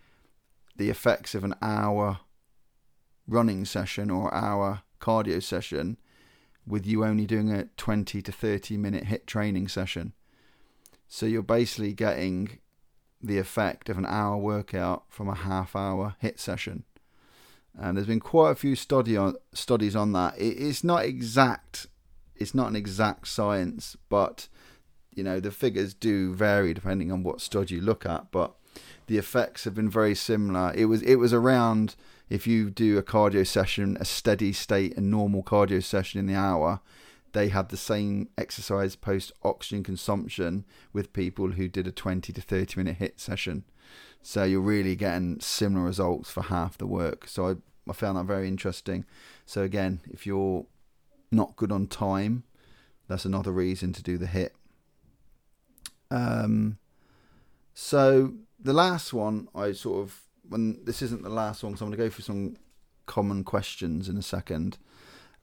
the 0.77 0.91
effects 0.91 1.35
of 1.35 1.45
an 1.45 1.55
hour 1.63 2.21
running 3.27 3.65
session 3.65 4.11
or 4.11 4.33
hour 4.35 4.83
cardio 5.01 5.43
session 5.43 5.97
with 6.67 6.87
you 6.87 7.05
only 7.05 7.27
doing 7.27 7.53
a 7.53 7.65
20 7.77 8.23
to 8.23 8.33
30 8.33 8.77
minute 8.77 9.05
hit 9.05 9.27
training 9.27 9.69
session. 9.69 10.13
So 11.09 11.27
you're 11.27 11.43
basically 11.43 11.93
getting 11.93 12.59
the 13.23 13.39
effect 13.39 13.89
of 13.89 13.99
an 13.99 14.07
hour 14.07 14.37
workout 14.37 15.05
from 15.09 15.29
a 15.29 15.35
half 15.35 15.77
hour 15.77 16.17
hit 16.19 16.41
session. 16.41 16.85
And 17.77 17.97
there's 17.97 18.07
been 18.07 18.21
quite 18.21 18.53
a 18.53 18.57
few 18.57 18.77
study 18.77 19.17
on, 19.17 19.35
studies 19.53 19.97
on 19.97 20.13
that. 20.13 20.39
It, 20.39 20.57
it's 20.59 20.85
not 20.85 21.05
exact, 21.05 21.87
it's 22.37 22.55
not 22.55 22.69
an 22.69 22.77
exact 22.77 23.29
science, 23.29 23.97
but 24.09 24.49
you 25.15 25.23
know 25.23 25.39
the 25.39 25.51
figures 25.51 25.95
do 25.95 26.35
vary 26.35 26.75
depending 26.75 27.13
on 27.13 27.23
what 27.23 27.41
study 27.41 27.77
you 27.77 27.81
look 27.81 28.07
at. 28.07 28.31
But 28.31 28.55
the 29.07 29.19
effects 29.19 29.65
have 29.65 29.75
been 29.75 29.91
very 29.91 30.15
similar. 30.15 30.73
It 30.75 30.87
was 30.87 31.03
it 31.03 31.17
was 31.17 31.33
around 31.33 31.97
if 32.29 32.47
you 32.47 32.71
do 32.71 32.99
a 32.99 33.03
cardio 33.03 33.47
session, 33.47 33.97
a 34.01 34.05
steady 34.05 34.53
state, 34.53 34.97
a 34.97 35.01
normal 35.01 35.43
cardio 35.43 35.83
session 35.83 36.21
in 36.21 36.27
the 36.27 36.35
hour, 36.35 36.81
they 37.33 37.49
had 37.49 37.69
the 37.69 37.77
same 37.77 38.29
exercise 38.39 38.97
post 38.97 39.33
oxygen 39.43 39.83
consumption 39.83 40.65
with 40.93 41.13
people 41.13 41.53
who 41.53 41.69
did 41.69 41.87
a 41.87 41.93
20 41.93 42.33
to 42.33 42.41
30 42.41 42.81
minute 42.81 42.97
hit 42.97 43.21
session. 43.21 43.65
So 44.23 44.45
you're 44.45 44.61
really 44.61 44.97
getting 44.97 45.41
similar 45.41 45.85
results 45.85 46.31
for 46.31 46.45
half 46.45 46.79
the 46.79 46.87
work. 46.87 47.29
So 47.29 47.49
I, 47.49 47.55
I 47.91 47.93
found 47.93 48.17
that 48.17 48.25
very 48.25 48.49
interesting. 48.49 49.05
So 49.45 49.63
again, 49.63 50.01
if 50.11 50.27
you're 50.27 50.65
not 51.31 51.57
good 51.57 51.73
on 51.73 51.89
time, 51.89 52.45
that's 53.09 53.25
another 53.25 53.53
reason 53.53 53.93
to 53.93 54.03
do 54.03 54.17
the 54.17 54.27
hit. 54.27 54.55
Um, 56.11 56.79
so 57.75 58.35
the 58.59 58.73
last 58.73 59.13
one, 59.13 59.49
I 59.55 59.73
sort 59.73 60.03
of 60.03 60.21
when 60.49 60.85
this 60.85 61.03
isn't 61.03 61.23
the 61.23 61.31
last 61.31 61.63
one, 61.63 61.77
so 61.77 61.85
I'm 61.85 61.91
going 61.91 61.99
to 61.99 62.05
go 62.05 62.11
through 62.11 62.25
some 62.25 62.57
common 63.07 63.45
questions 63.45 64.09
in 64.09 64.17
a 64.17 64.23
second. 64.23 64.79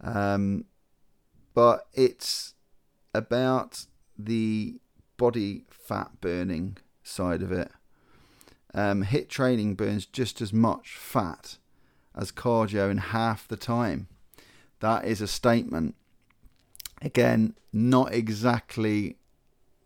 Um, 0.01 0.65
but 1.53 1.87
it's 1.93 2.53
about 3.13 3.85
the 4.17 4.79
body 5.17 5.65
fat 5.69 6.11
burning 6.21 6.77
side 7.03 7.41
of 7.41 7.51
it. 7.51 7.71
Um, 8.73 9.03
HIIT 9.03 9.27
training 9.27 9.75
burns 9.75 10.05
just 10.05 10.41
as 10.41 10.53
much 10.53 10.95
fat 10.95 11.57
as 12.15 12.31
cardio 12.31 12.89
in 12.89 12.97
half 12.97 13.47
the 13.47 13.57
time. 13.57 14.07
That 14.79 15.05
is 15.05 15.21
a 15.21 15.27
statement. 15.27 15.95
Again, 17.01 17.55
not 17.73 18.13
exactly, 18.13 19.17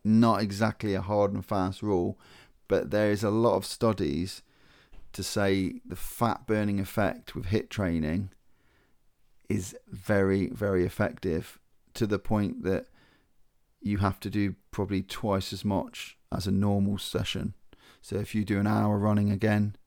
not 0.04 0.42
exactly 0.42 0.94
a 0.94 1.02
hard 1.02 1.34
and 1.34 1.46
fast 1.46 1.82
rule, 1.82 2.20
but 2.68 2.92
there 2.92 3.12
is 3.12 3.24
a 3.24 3.30
lot 3.30 3.56
of 3.56 3.66
studies 3.66 4.42
to 5.16 5.24
say 5.24 5.80
the 5.86 5.96
fat 5.96 6.46
burning 6.46 6.80
effect 6.80 7.36
with 7.36 7.46
HIT 7.46 7.70
training 7.70 8.32
is 9.48 9.74
very, 9.88 10.48
very 10.48 10.86
effective 10.86 11.58
to 11.94 12.06
the 12.06 12.20
point 12.20 12.64
that 12.64 12.88
you 13.82 14.00
have 14.00 14.20
to 14.20 14.30
do 14.30 14.56
probably 14.72 15.02
twice 15.02 15.54
as 15.54 15.64
much 15.64 16.18
as 16.34 16.48
a 16.48 16.52
normal 16.52 16.98
session. 16.98 17.54
So 18.02 18.18
if 18.18 18.36
you 18.36 18.44
do 18.44 18.60
an 18.60 18.68
hour 18.68 18.98
running 18.98 19.32
again, 19.32 19.78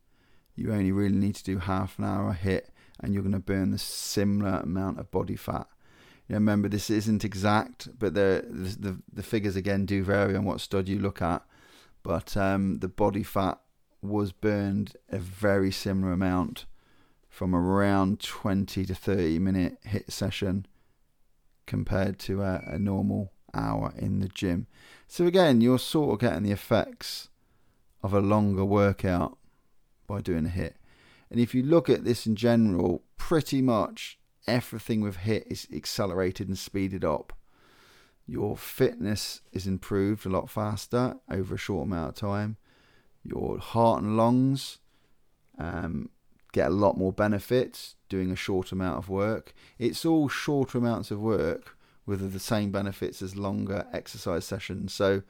you 0.54 0.72
only 0.72 0.92
really 0.92 1.16
need 1.16 1.34
to 1.34 1.44
do 1.44 1.58
half 1.58 1.98
an 1.98 2.06
hour 2.06 2.32
hit 2.32 2.70
and 2.98 3.12
you're 3.12 3.22
going 3.22 3.32
to 3.32 3.38
burn 3.38 3.70
the 3.70 3.78
similar 3.78 4.60
amount 4.60 4.98
of 4.98 5.10
body 5.10 5.36
fat. 5.36 5.66
Remember, 6.30 6.68
this 6.68 6.88
isn't 6.88 7.24
exact, 7.24 7.88
but 7.98 8.14
the, 8.14 8.46
the, 8.48 8.98
the 9.12 9.22
figures 9.22 9.56
again 9.56 9.84
do 9.84 10.02
vary 10.02 10.34
on 10.36 10.44
what 10.44 10.62
study 10.62 10.92
you 10.92 10.98
look 10.98 11.20
at. 11.20 11.42
But 12.02 12.34
um, 12.34 12.78
the 12.78 12.88
body 12.88 13.22
fat 13.22 13.60
was 14.00 14.32
burned 14.32 14.96
a 15.10 15.18
very 15.18 15.70
similar 15.70 16.12
amount 16.12 16.66
from 17.28 17.54
around 17.54 18.20
20 18.20 18.84
to 18.84 18.94
30 18.94 19.38
minute 19.38 19.78
hit 19.84 20.10
session 20.10 20.66
compared 21.66 22.18
to 22.18 22.42
a, 22.42 22.62
a 22.66 22.78
normal 22.78 23.32
hour 23.54 23.92
in 23.96 24.20
the 24.20 24.28
gym. 24.28 24.66
So 25.06 25.26
again, 25.26 25.60
you're 25.60 25.78
sort 25.78 26.12
of 26.12 26.20
getting 26.20 26.42
the 26.42 26.52
effects 26.52 27.28
of 28.02 28.14
a 28.14 28.20
longer 28.20 28.64
workout 28.64 29.38
by 30.06 30.20
doing 30.20 30.46
a 30.46 30.50
hit. 30.50 30.76
And 31.30 31.38
if 31.38 31.54
you 31.54 31.62
look 31.62 31.88
at 31.88 32.04
this 32.04 32.26
in 32.26 32.36
general, 32.36 33.02
pretty 33.16 33.60
much 33.60 34.18
everything 34.46 35.00
with 35.00 35.16
hit 35.16 35.46
is 35.48 35.68
accelerated 35.72 36.48
and 36.48 36.58
speeded 36.58 37.04
up. 37.04 37.32
Your 38.26 38.56
fitness 38.56 39.42
is 39.52 39.66
improved 39.66 40.26
a 40.26 40.30
lot 40.30 40.50
faster 40.50 41.16
over 41.30 41.54
a 41.54 41.58
short 41.58 41.86
amount 41.86 42.10
of 42.10 42.14
time. 42.14 42.56
Your 43.28 43.58
heart 43.58 44.02
and 44.02 44.16
lungs 44.16 44.78
um, 45.58 46.08
get 46.52 46.68
a 46.68 46.74
lot 46.74 46.96
more 46.96 47.12
benefits 47.12 47.96
doing 48.08 48.30
a 48.30 48.36
short 48.36 48.72
amount 48.72 48.98
of 48.98 49.08
work. 49.08 49.52
It's 49.78 50.04
all 50.04 50.28
shorter 50.28 50.78
amounts 50.78 51.10
of 51.10 51.20
work 51.20 51.76
with 52.06 52.32
the 52.32 52.40
same 52.40 52.70
benefits 52.70 53.20
as 53.20 53.36
longer 53.36 53.86
exercise 53.92 54.46
sessions. 54.46 54.94
So 54.94 55.22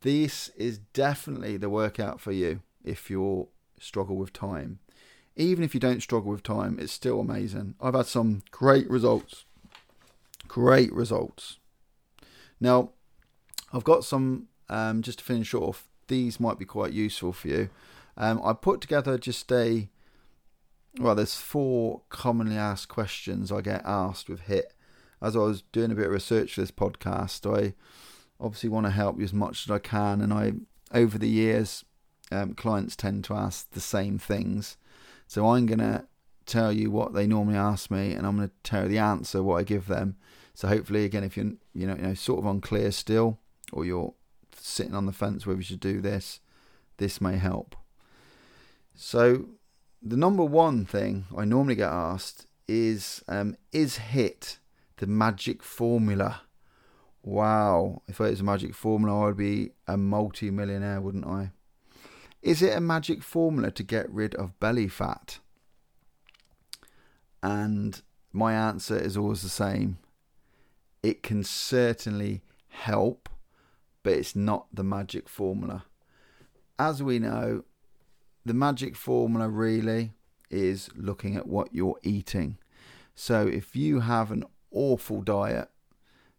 this 0.00 0.48
is 0.56 0.78
definitely 0.94 1.58
the 1.58 1.68
workout 1.68 2.20
for 2.20 2.32
you 2.32 2.62
if 2.82 3.10
you 3.10 3.48
struggle 3.78 4.16
with 4.16 4.32
time. 4.32 4.78
Even 5.36 5.62
if 5.62 5.74
you 5.74 5.80
don't 5.80 6.02
struggle 6.02 6.30
with 6.30 6.42
time, 6.42 6.78
it's 6.80 6.92
still 6.92 7.20
amazing. 7.20 7.74
I've 7.80 7.94
had 7.94 8.06
some 8.06 8.42
great 8.50 8.88
results. 8.88 9.44
Great 10.48 10.92
results. 10.92 11.58
Now, 12.60 12.90
I've 13.72 13.84
got 13.84 14.04
some, 14.04 14.48
um, 14.70 15.02
just 15.02 15.18
to 15.18 15.24
finish 15.24 15.54
off, 15.54 15.89
these 16.10 16.38
might 16.38 16.58
be 16.58 16.66
quite 16.66 16.92
useful 16.92 17.32
for 17.32 17.48
you. 17.48 17.70
Um, 18.18 18.38
I 18.44 18.52
put 18.52 18.82
together 18.82 19.16
just 19.16 19.50
a 19.50 19.88
well, 20.98 21.14
there's 21.14 21.36
four 21.36 22.02
commonly 22.08 22.56
asked 22.56 22.88
questions 22.88 23.52
I 23.52 23.60
get 23.60 23.82
asked 23.84 24.28
with 24.28 24.42
HIT. 24.42 24.74
As 25.22 25.36
I 25.36 25.40
was 25.40 25.62
doing 25.72 25.92
a 25.92 25.94
bit 25.94 26.06
of 26.06 26.12
research 26.12 26.54
for 26.54 26.60
this 26.62 26.72
podcast, 26.72 27.46
I 27.46 27.74
obviously 28.40 28.70
want 28.70 28.86
to 28.86 28.90
help 28.90 29.18
you 29.18 29.24
as 29.24 29.32
much 29.32 29.66
as 29.66 29.70
I 29.70 29.78
can, 29.78 30.20
and 30.20 30.32
I 30.32 30.52
over 30.92 31.18
the 31.18 31.28
years, 31.28 31.84
um, 32.32 32.54
clients 32.54 32.96
tend 32.96 33.24
to 33.24 33.34
ask 33.34 33.70
the 33.70 33.80
same 33.80 34.18
things. 34.18 34.76
So 35.26 35.48
I'm 35.48 35.66
gonna 35.66 36.06
tell 36.46 36.72
you 36.72 36.90
what 36.90 37.12
they 37.12 37.26
normally 37.26 37.56
ask 37.56 37.90
me, 37.90 38.12
and 38.12 38.26
I'm 38.26 38.36
gonna 38.36 38.50
tell 38.64 38.84
you 38.84 38.88
the 38.88 38.98
answer 38.98 39.42
what 39.42 39.60
I 39.60 39.62
give 39.62 39.86
them. 39.86 40.16
So 40.54 40.68
hopefully, 40.68 41.04
again, 41.04 41.24
if 41.24 41.36
you're 41.36 41.52
you 41.72 41.86
know, 41.86 41.94
you 41.94 42.02
know 42.02 42.14
sort 42.14 42.40
of 42.40 42.46
unclear 42.46 42.90
still, 42.90 43.38
or 43.72 43.84
you're 43.84 44.14
sitting 44.56 44.94
on 44.94 45.06
the 45.06 45.12
fence 45.12 45.46
whether 45.46 45.58
you 45.58 45.64
should 45.64 45.80
do 45.80 46.00
this, 46.00 46.40
this 46.98 47.20
may 47.20 47.36
help. 47.36 47.76
So 48.94 49.46
the 50.02 50.16
number 50.16 50.44
one 50.44 50.84
thing 50.84 51.26
I 51.36 51.44
normally 51.44 51.74
get 51.74 51.90
asked 51.90 52.46
is 52.68 53.22
um, 53.28 53.56
is 53.72 53.96
HIT 53.96 54.58
the 54.98 55.06
magic 55.06 55.62
formula? 55.62 56.42
Wow, 57.22 58.02
if 58.08 58.20
it 58.20 58.30
was 58.30 58.40
a 58.40 58.44
magic 58.44 58.74
formula, 58.74 59.28
I'd 59.28 59.36
be 59.36 59.70
a 59.86 59.96
multi 59.96 60.50
millionaire, 60.50 61.00
wouldn't 61.00 61.26
I? 61.26 61.50
Is 62.42 62.62
it 62.62 62.76
a 62.76 62.80
magic 62.80 63.22
formula 63.22 63.70
to 63.72 63.82
get 63.82 64.10
rid 64.10 64.34
of 64.36 64.58
belly 64.60 64.88
fat? 64.88 65.38
And 67.42 68.00
my 68.32 68.54
answer 68.54 68.98
is 68.98 69.16
always 69.16 69.42
the 69.42 69.48
same. 69.48 69.98
It 71.02 71.22
can 71.22 71.44
certainly 71.44 72.42
help, 72.68 73.28
but 74.02 74.14
it's 74.14 74.34
not 74.34 74.66
the 74.72 74.84
magic 74.84 75.28
formula. 75.28 75.84
As 76.78 77.02
we 77.02 77.18
know, 77.18 77.64
the 78.44 78.54
magic 78.54 78.96
formula 78.96 79.48
really 79.48 80.12
is 80.50 80.88
looking 80.96 81.36
at 81.36 81.46
what 81.46 81.74
you're 81.74 81.98
eating. 82.02 82.58
So 83.14 83.46
if 83.46 83.76
you 83.76 84.00
have 84.00 84.30
an 84.30 84.44
awful 84.70 85.20
diet, 85.20 85.68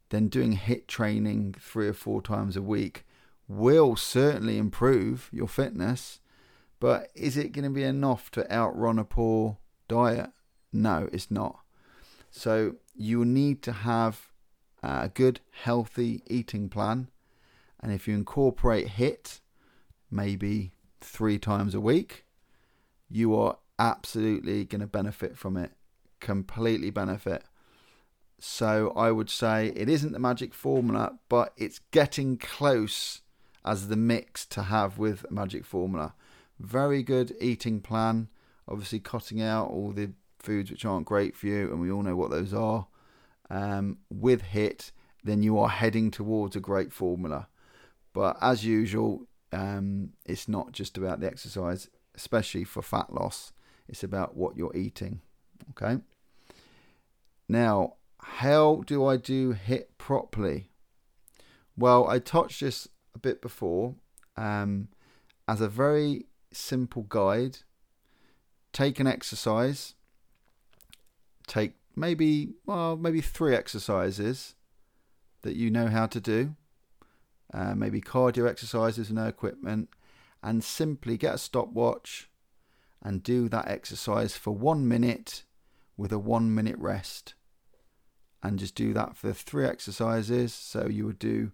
then 0.09 0.27
doing 0.27 0.53
HIT 0.53 0.87
training 0.87 1.55
three 1.59 1.87
or 1.87 1.93
four 1.93 2.21
times 2.21 2.57
a 2.57 2.61
week 2.61 3.05
will 3.47 3.95
certainly 3.95 4.57
improve 4.57 5.29
your 5.31 5.47
fitness. 5.47 6.19
But 6.79 7.09
is 7.13 7.37
it 7.37 7.51
going 7.51 7.65
to 7.65 7.69
be 7.69 7.83
enough 7.83 8.31
to 8.31 8.51
outrun 8.51 8.97
a 8.97 9.03
poor 9.03 9.57
diet? 9.87 10.31
No, 10.73 11.07
it's 11.11 11.29
not. 11.29 11.59
So 12.31 12.77
you 12.95 13.23
need 13.25 13.61
to 13.63 13.71
have 13.71 14.31
a 14.81 15.09
good, 15.09 15.41
healthy 15.51 16.23
eating 16.27 16.69
plan. 16.69 17.09
And 17.81 17.91
if 17.91 18.07
you 18.07 18.15
incorporate 18.15 18.89
HIT 18.89 19.39
maybe 20.09 20.73
three 20.99 21.39
times 21.39 21.73
a 21.73 21.81
week, 21.81 22.25
you 23.09 23.35
are 23.35 23.57
absolutely 23.79 24.65
going 24.65 24.81
to 24.81 24.87
benefit 24.87 25.37
from 25.37 25.57
it. 25.57 25.71
Completely 26.19 26.91
benefit. 26.91 27.43
So 28.39 28.91
I 28.95 29.11
would 29.11 29.29
say 29.29 29.71
it 29.75 29.89
isn't 29.89 30.13
the 30.13 30.19
magic 30.19 30.53
formula, 30.53 31.19
but 31.29 31.53
it's 31.57 31.79
getting 31.91 32.37
close 32.37 33.21
as 33.63 33.87
the 33.87 33.95
mix 33.95 34.45
to 34.47 34.63
have 34.63 34.97
with 34.97 35.29
magic 35.29 35.65
formula. 35.65 36.13
Very 36.59 37.03
good 37.03 37.35
eating 37.39 37.81
plan. 37.81 38.29
Obviously, 38.67 38.99
cutting 38.99 39.41
out 39.41 39.69
all 39.69 39.91
the 39.91 40.11
foods 40.39 40.71
which 40.71 40.85
aren't 40.85 41.05
great 41.05 41.35
for 41.35 41.47
you, 41.47 41.71
and 41.71 41.79
we 41.79 41.91
all 41.91 42.03
know 42.03 42.15
what 42.15 42.31
those 42.31 42.53
are. 42.53 42.87
Um, 43.49 43.97
with 44.09 44.41
HIT, 44.41 44.91
then 45.23 45.43
you 45.43 45.59
are 45.59 45.69
heading 45.69 46.09
towards 46.09 46.55
a 46.55 46.59
great 46.59 46.91
formula. 46.91 47.47
But 48.13 48.37
as 48.41 48.65
usual, 48.65 49.27
um, 49.51 50.11
it's 50.25 50.47
not 50.47 50.71
just 50.71 50.97
about 50.97 51.19
the 51.19 51.27
exercise, 51.27 51.89
especially 52.15 52.63
for 52.63 52.81
fat 52.81 53.13
loss. 53.13 53.53
It's 53.87 54.03
about 54.03 54.35
what 54.35 54.57
you're 54.57 54.75
eating. 54.75 55.21
Okay. 55.71 56.01
Now, 57.47 57.95
how 58.19 58.83
do 58.85 59.05
I 59.05 59.17
do 59.17 59.53
HIIT 59.53 59.85
properly? 59.97 60.69
Well, 61.77 62.07
I 62.07 62.19
touched 62.19 62.61
this 62.61 62.87
a 63.15 63.19
bit 63.19 63.41
before. 63.41 63.95
Um, 64.37 64.89
as 65.47 65.61
a 65.61 65.67
very 65.67 66.25
simple 66.51 67.03
guide, 67.03 67.59
take 68.73 68.99
an 68.99 69.07
exercise. 69.07 69.95
Take 71.47 71.73
maybe 71.95 72.53
well 72.65 72.95
maybe 72.95 73.19
three 73.19 73.53
exercises 73.53 74.55
that 75.41 75.55
you 75.55 75.69
know 75.69 75.87
how 75.87 76.05
to 76.05 76.21
do 76.21 76.55
uh, 77.53 77.75
maybe 77.75 78.01
cardio 78.01 78.47
exercises 78.49 79.09
and 79.09 79.17
no 79.17 79.27
equipment, 79.27 79.89
and 80.43 80.63
simply 80.63 81.17
get 81.17 81.35
a 81.35 81.37
stopwatch 81.37 82.29
and 83.01 83.23
do 83.23 83.49
that 83.49 83.67
exercise 83.67 84.35
for 84.35 84.51
one 84.51 84.87
minute 84.87 85.43
with 85.97 86.11
a 86.11 86.19
one 86.19 86.53
minute 86.53 86.77
rest. 86.77 87.33
and 88.43 88.59
just 88.59 88.75
do 88.75 88.93
that 88.93 89.15
for 89.15 89.33
three 89.33 89.65
exercises. 89.65 90.53
So 90.53 90.87
you 90.87 91.05
would 91.05 91.19
do 91.19 91.51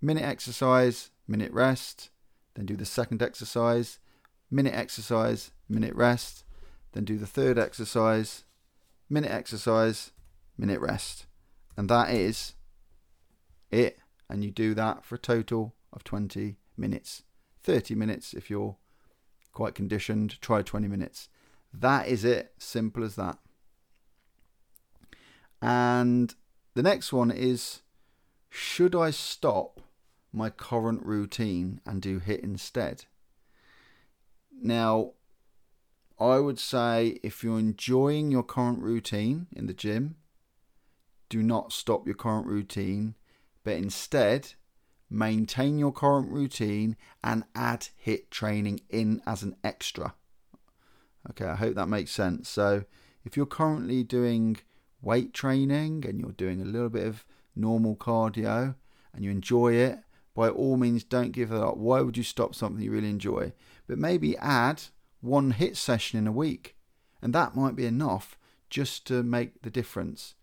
minute 0.00 0.24
exercise, 0.24 1.10
minute 1.28 1.52
rest, 1.52 2.10
then 2.54 2.66
do 2.66 2.76
the 2.76 2.84
second 2.84 3.22
exercise, 3.22 3.98
minute 4.50 4.74
exercise, 4.74 5.52
minute 5.68 5.94
rest, 5.94 6.44
then 6.92 7.04
do 7.04 7.16
the 7.16 7.26
third 7.26 7.58
exercise, 7.58 8.44
minute 9.08 9.30
exercise, 9.30 10.10
minute 10.58 10.80
rest. 10.80 11.26
And 11.76 11.88
that 11.88 12.10
is 12.10 12.54
it. 13.70 13.98
And 14.30 14.44
you 14.44 14.52
do 14.52 14.74
that 14.74 15.04
for 15.04 15.16
a 15.16 15.18
total 15.18 15.74
of 15.92 16.04
20 16.04 16.56
minutes. 16.76 17.24
30 17.64 17.96
minutes 17.96 18.32
if 18.32 18.48
you're 18.48 18.76
quite 19.52 19.74
conditioned, 19.74 20.40
try 20.40 20.62
20 20.62 20.86
minutes. 20.86 21.28
That 21.74 22.06
is 22.06 22.24
it. 22.24 22.52
Simple 22.56 23.02
as 23.02 23.16
that. 23.16 23.38
And 25.60 26.32
the 26.74 26.82
next 26.82 27.12
one 27.12 27.32
is 27.32 27.82
should 28.48 28.94
I 28.94 29.10
stop 29.10 29.80
my 30.32 30.48
current 30.48 31.04
routine 31.04 31.80
and 31.84 32.00
do 32.00 32.20
HIT 32.20 32.40
instead? 32.40 33.06
Now, 34.62 35.12
I 36.20 36.38
would 36.38 36.58
say 36.58 37.18
if 37.22 37.42
you're 37.42 37.58
enjoying 37.58 38.30
your 38.30 38.42
current 38.42 38.80
routine 38.80 39.48
in 39.56 39.66
the 39.66 39.74
gym, 39.74 40.16
do 41.28 41.42
not 41.42 41.72
stop 41.72 42.06
your 42.06 42.14
current 42.14 42.46
routine, 42.46 43.14
but 43.64 43.74
instead 43.74 44.52
maintain 45.10 45.78
your 45.78 45.92
current 45.92 46.30
routine 46.30 46.96
and 47.22 47.44
add 47.54 47.88
HIT 47.96 48.30
training 48.30 48.80
in 48.88 49.20
as 49.26 49.42
an 49.42 49.56
extra. 49.64 50.14
Okay, 51.30 51.46
I 51.46 51.56
hope 51.56 51.74
that 51.74 51.88
makes 51.88 52.12
sense. 52.12 52.48
So, 52.48 52.84
if 53.24 53.36
you're 53.36 53.46
currently 53.46 54.02
doing 54.02 54.56
weight 55.02 55.34
training 55.34 56.04
and 56.06 56.18
you're 56.20 56.32
doing 56.32 56.62
a 56.62 56.66
little 56.66 56.88
bit 56.88 57.06
of 57.06 57.24
normal 57.54 57.96
cardio 57.96 58.74
and 59.12 59.24
you 59.24 59.30
enjoy 59.30 59.74
it, 59.74 59.98
by 60.34 60.48
all 60.48 60.76
means 60.76 61.04
don't 61.04 61.32
give 61.32 61.50
it 61.50 61.60
up. 61.60 61.76
Why 61.76 62.00
would 62.00 62.16
you 62.16 62.22
stop 62.22 62.54
something 62.54 62.82
you 62.82 62.92
really 62.92 63.10
enjoy? 63.10 63.52
But 63.86 63.98
maybe 63.98 64.36
add 64.38 64.82
one 65.20 65.50
HIT 65.50 65.76
session 65.76 66.18
in 66.18 66.26
a 66.26 66.32
week, 66.32 66.76
and 67.20 67.34
that 67.34 67.54
might 67.54 67.76
be 67.76 67.84
enough 67.84 68.38
just 68.70 69.06
to 69.08 69.22
make 69.22 69.62
the 69.62 69.70
difference. 69.70 70.34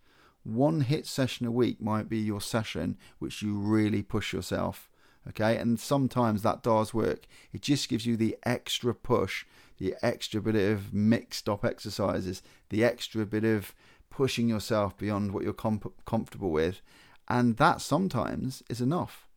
One 0.48 0.80
hit 0.80 1.06
session 1.06 1.44
a 1.44 1.50
week 1.50 1.78
might 1.78 2.08
be 2.08 2.18
your 2.18 2.40
session 2.40 2.96
which 3.18 3.42
you 3.42 3.58
really 3.58 4.02
push 4.02 4.32
yourself. 4.32 4.88
Okay, 5.28 5.58
and 5.58 5.78
sometimes 5.78 6.40
that 6.42 6.62
does 6.62 6.94
work. 6.94 7.26
It 7.52 7.60
just 7.60 7.90
gives 7.90 8.06
you 8.06 8.16
the 8.16 8.38
extra 8.44 8.94
push, 8.94 9.44
the 9.76 9.94
extra 10.00 10.40
bit 10.40 10.56
of 10.56 10.94
mixed 10.94 11.50
up 11.50 11.66
exercises, 11.66 12.42
the 12.70 12.82
extra 12.82 13.26
bit 13.26 13.44
of 13.44 13.74
pushing 14.08 14.48
yourself 14.48 14.96
beyond 14.96 15.32
what 15.32 15.44
you're 15.44 15.52
comfortable 15.52 16.50
with, 16.50 16.80
and 17.28 17.58
that 17.58 17.82
sometimes 17.82 18.62
is 18.70 18.80
enough. 18.80 19.28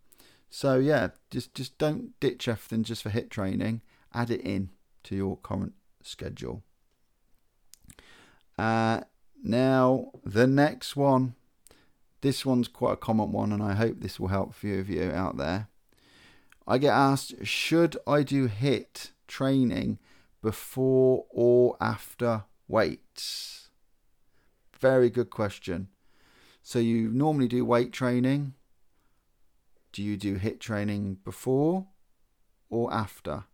So 0.49 0.77
yeah, 0.77 1.09
just 1.29 1.53
just 1.53 1.77
don't 1.77 2.17
ditch 2.21 2.47
everything 2.47 2.83
just 2.83 3.03
for 3.03 3.09
hit 3.09 3.29
training. 3.29 3.81
Add 4.13 4.29
it 4.29 4.41
in 4.41 4.69
to 5.03 5.15
your 5.15 5.35
current 5.35 5.73
schedule. 6.03 6.63
Uh, 8.57 9.01
now 9.41 10.11
the 10.23 10.47
next 10.47 10.95
one, 10.95 11.35
this 12.21 12.45
one's 12.45 12.67
quite 12.67 12.93
a 12.93 12.97
common 12.97 13.31
one, 13.31 13.51
and 13.51 13.63
I 13.63 13.73
hope 13.73 13.99
this 13.99 14.19
will 14.19 14.27
help 14.27 14.51
a 14.51 14.53
few 14.53 14.79
of 14.79 14.89
you 14.89 15.11
out 15.11 15.37
there. 15.37 15.67
I 16.67 16.77
get 16.77 16.93
asked, 16.93 17.45
should 17.45 17.97
I 18.05 18.23
do 18.23 18.45
HIT 18.45 19.11
training 19.27 19.97
before 20.41 21.25
or 21.29 21.75
after 21.81 22.43
weights? 22.67 23.69
Very 24.79 25.09
good 25.09 25.29
question. 25.29 25.89
So 26.63 26.79
you 26.79 27.09
normally 27.09 27.47
do 27.47 27.65
weight 27.65 27.91
training. 27.91 28.53
Do 29.91 30.03
you 30.03 30.17
do 30.17 30.35
HIT 30.35 30.59
training 30.59 31.17
before 31.23 31.87
or 32.69 32.93
after? 32.93 33.45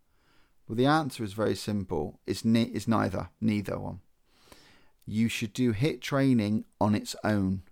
Well, 0.68 0.76
the 0.76 0.86
answer 0.86 1.24
is 1.24 1.34
very 1.34 1.56
simple. 1.56 2.20
It's, 2.28 2.44
ni- 2.44 2.72
it's 2.74 2.88
neither, 2.88 3.30
neither 3.40 3.80
one. 3.80 4.02
You 5.08 5.30
should 5.30 5.54
do 5.54 5.72
HIT 5.72 6.02
training 6.02 6.66
on 6.82 6.94
its 6.94 7.16
own. 7.24 7.64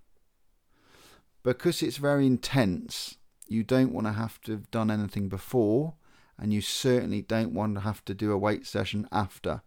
Because 1.42 1.82
it's 1.82 1.98
very 1.98 2.26
intense, 2.26 3.18
you 3.46 3.62
don't 3.62 3.92
want 3.92 4.06
to 4.06 4.14
have 4.14 4.40
to 4.42 4.52
have 4.52 4.70
done 4.70 4.90
anything 4.90 5.28
before, 5.28 5.94
and 6.38 6.52
you 6.52 6.60
certainly 6.60 7.22
don't 7.22 7.52
want 7.52 7.74
to 7.74 7.82
have 7.82 8.04
to 8.06 8.14
do 8.14 8.32
a 8.32 8.38
weight 8.38 8.66
session 8.66 9.06
after. 9.12 9.62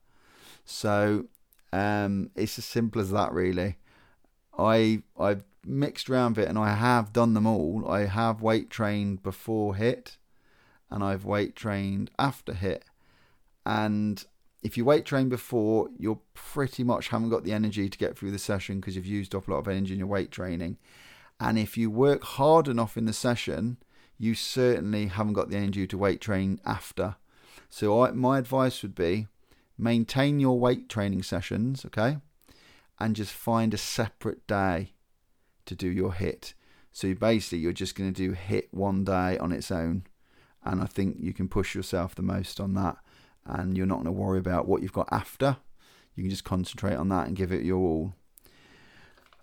So 0.66 1.26
um, 1.72 2.32
it's 2.36 2.58
as 2.58 2.66
simple 2.66 3.02
as 3.02 3.12
that, 3.12 3.32
really. 3.32 3.78
I 4.58 5.04
I've 5.18 5.44
mixed 5.64 6.10
around 6.10 6.36
with 6.36 6.46
it, 6.46 6.50
and 6.50 6.58
I 6.58 6.74
have 6.74 7.14
done 7.14 7.34
them 7.34 7.46
all. 7.48 7.88
I 7.88 8.06
have 8.06 8.42
weight 8.42 8.70
trained 8.70 9.24
before 9.24 9.76
hit, 9.76 10.18
and 10.90 11.04
I've 11.04 11.24
weight 11.24 11.56
trained 11.56 12.12
after 12.18 12.54
hit, 12.54 12.84
And 13.66 14.26
if 14.62 14.78
you 14.78 14.84
weight 14.84 15.06
train 15.06 15.30
before, 15.30 15.90
you're 15.98 16.20
pretty 16.34 16.84
much 16.84 17.10
haven't 17.10 17.30
got 17.30 17.44
the 17.44 17.54
energy 17.54 17.90
to 17.90 17.98
get 17.98 18.18
through 18.18 18.32
the 18.32 18.40
session 18.40 18.80
because 18.80 18.96
you've 18.96 19.06
used 19.06 19.34
up 19.34 19.48
a 19.48 19.52
lot 19.52 19.60
of 19.60 19.68
energy 19.68 19.94
in 19.94 20.00
your 20.00 20.08
weight 20.08 20.32
training. 20.32 20.78
And 21.40 21.58
if 21.58 21.78
you 21.78 21.90
work 21.90 22.24
hard 22.24 22.68
enough 22.68 22.98
in 22.98 23.06
the 23.06 23.14
session, 23.14 23.78
you 24.18 24.36
certainly 24.36 25.08
haven't 25.08 25.34
got 25.34 25.50
the 25.50 25.56
energy 25.56 25.88
to 25.88 25.98
weight 25.98 26.20
train 26.20 26.60
after. 26.66 27.16
So 27.70 28.04
I, 28.04 28.12
my 28.12 28.38
advice 28.38 28.82
would 28.82 28.96
be 28.96 29.28
maintain 29.78 30.42
your 30.42 30.60
weight 30.60 30.90
training 30.90 31.24
sessions, 31.24 31.86
okay? 31.86 32.18
And 33.00 33.16
just 33.16 33.32
find 33.32 33.74
a 33.74 33.78
separate 33.78 34.46
day 34.46 34.92
to 35.66 35.76
do 35.76 35.88
your 35.88 36.14
hit. 36.14 36.54
So 36.92 37.14
basically, 37.14 37.60
you're 37.60 37.72
just 37.72 37.96
going 37.96 38.14
to 38.14 38.28
do 38.28 38.34
hit 38.34 38.68
one 38.74 39.06
day 39.06 39.38
on 39.38 39.54
its 39.54 39.72
own. 39.72 40.04
And 40.66 40.82
I 40.82 40.86
think 40.86 41.16
you 41.20 41.32
can 41.32 41.48
push 41.48 41.74
yourself 41.74 42.14
the 42.14 42.22
most 42.22 42.60
on 42.60 42.74
that. 42.74 42.98
And 43.46 43.78
you're 43.78 43.88
not 43.88 43.96
going 43.96 44.06
to 44.06 44.12
worry 44.12 44.40
about 44.40 44.68
what 44.68 44.82
you've 44.82 44.94
got 44.94 45.10
after. 45.12 45.58
You 46.16 46.24
can 46.24 46.30
just 46.30 46.44
concentrate 46.44 46.96
on 46.96 47.10
that 47.10 47.28
and 47.28 47.36
give 47.36 47.52
it 47.52 47.64
your 47.64 47.80
all. 47.80 48.14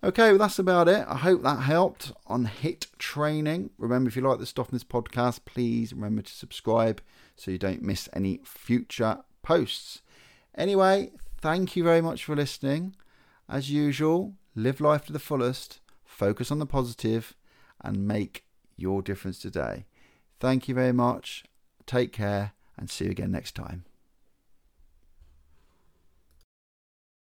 Okay, 0.03 0.29
well, 0.29 0.37
that's 0.37 0.59
about 0.59 0.87
it. 0.87 1.03
I 1.07 1.17
hope 1.17 1.41
that 1.41 1.61
helped 1.61 2.11
on 2.27 2.45
HIT 2.45 2.87
training. 2.99 3.71
Remember, 3.79 4.07
if 4.07 4.15
you 4.15 4.21
like 4.21 4.37
the 4.37 4.45
stuff 4.45 4.69
in 4.69 4.75
this 4.75 4.83
podcast, 4.83 5.39
please 5.45 5.91
remember 5.91 6.21
to 6.21 6.31
subscribe 6.31 7.01
so 7.35 7.49
you 7.49 7.57
don't 7.57 7.81
miss 7.81 8.07
any 8.13 8.39
future 8.43 9.19
posts. 9.41 10.03
Anyway, 10.55 11.11
thank 11.41 11.75
you 11.75 11.83
very 11.83 12.01
much 12.01 12.23
for 12.23 12.35
listening. 12.35 12.95
As 13.49 13.71
usual, 13.71 14.35
live 14.55 14.79
life 14.79 15.07
to 15.07 15.13
the 15.13 15.19
fullest, 15.19 15.79
focus 16.05 16.51
on 16.51 16.59
the 16.59 16.65
positive, 16.67 17.35
and 17.81 18.07
make 18.07 18.43
your 18.75 19.01
difference 19.01 19.39
today. 19.39 19.85
Thank 20.39 20.67
you 20.67 20.75
very 20.75 20.93
much. 20.93 21.43
Take 21.87 22.13
care 22.13 22.53
and 22.77 22.89
see 22.89 23.05
you 23.05 23.11
again 23.11 23.31
next 23.31 23.55
time. 23.55 23.85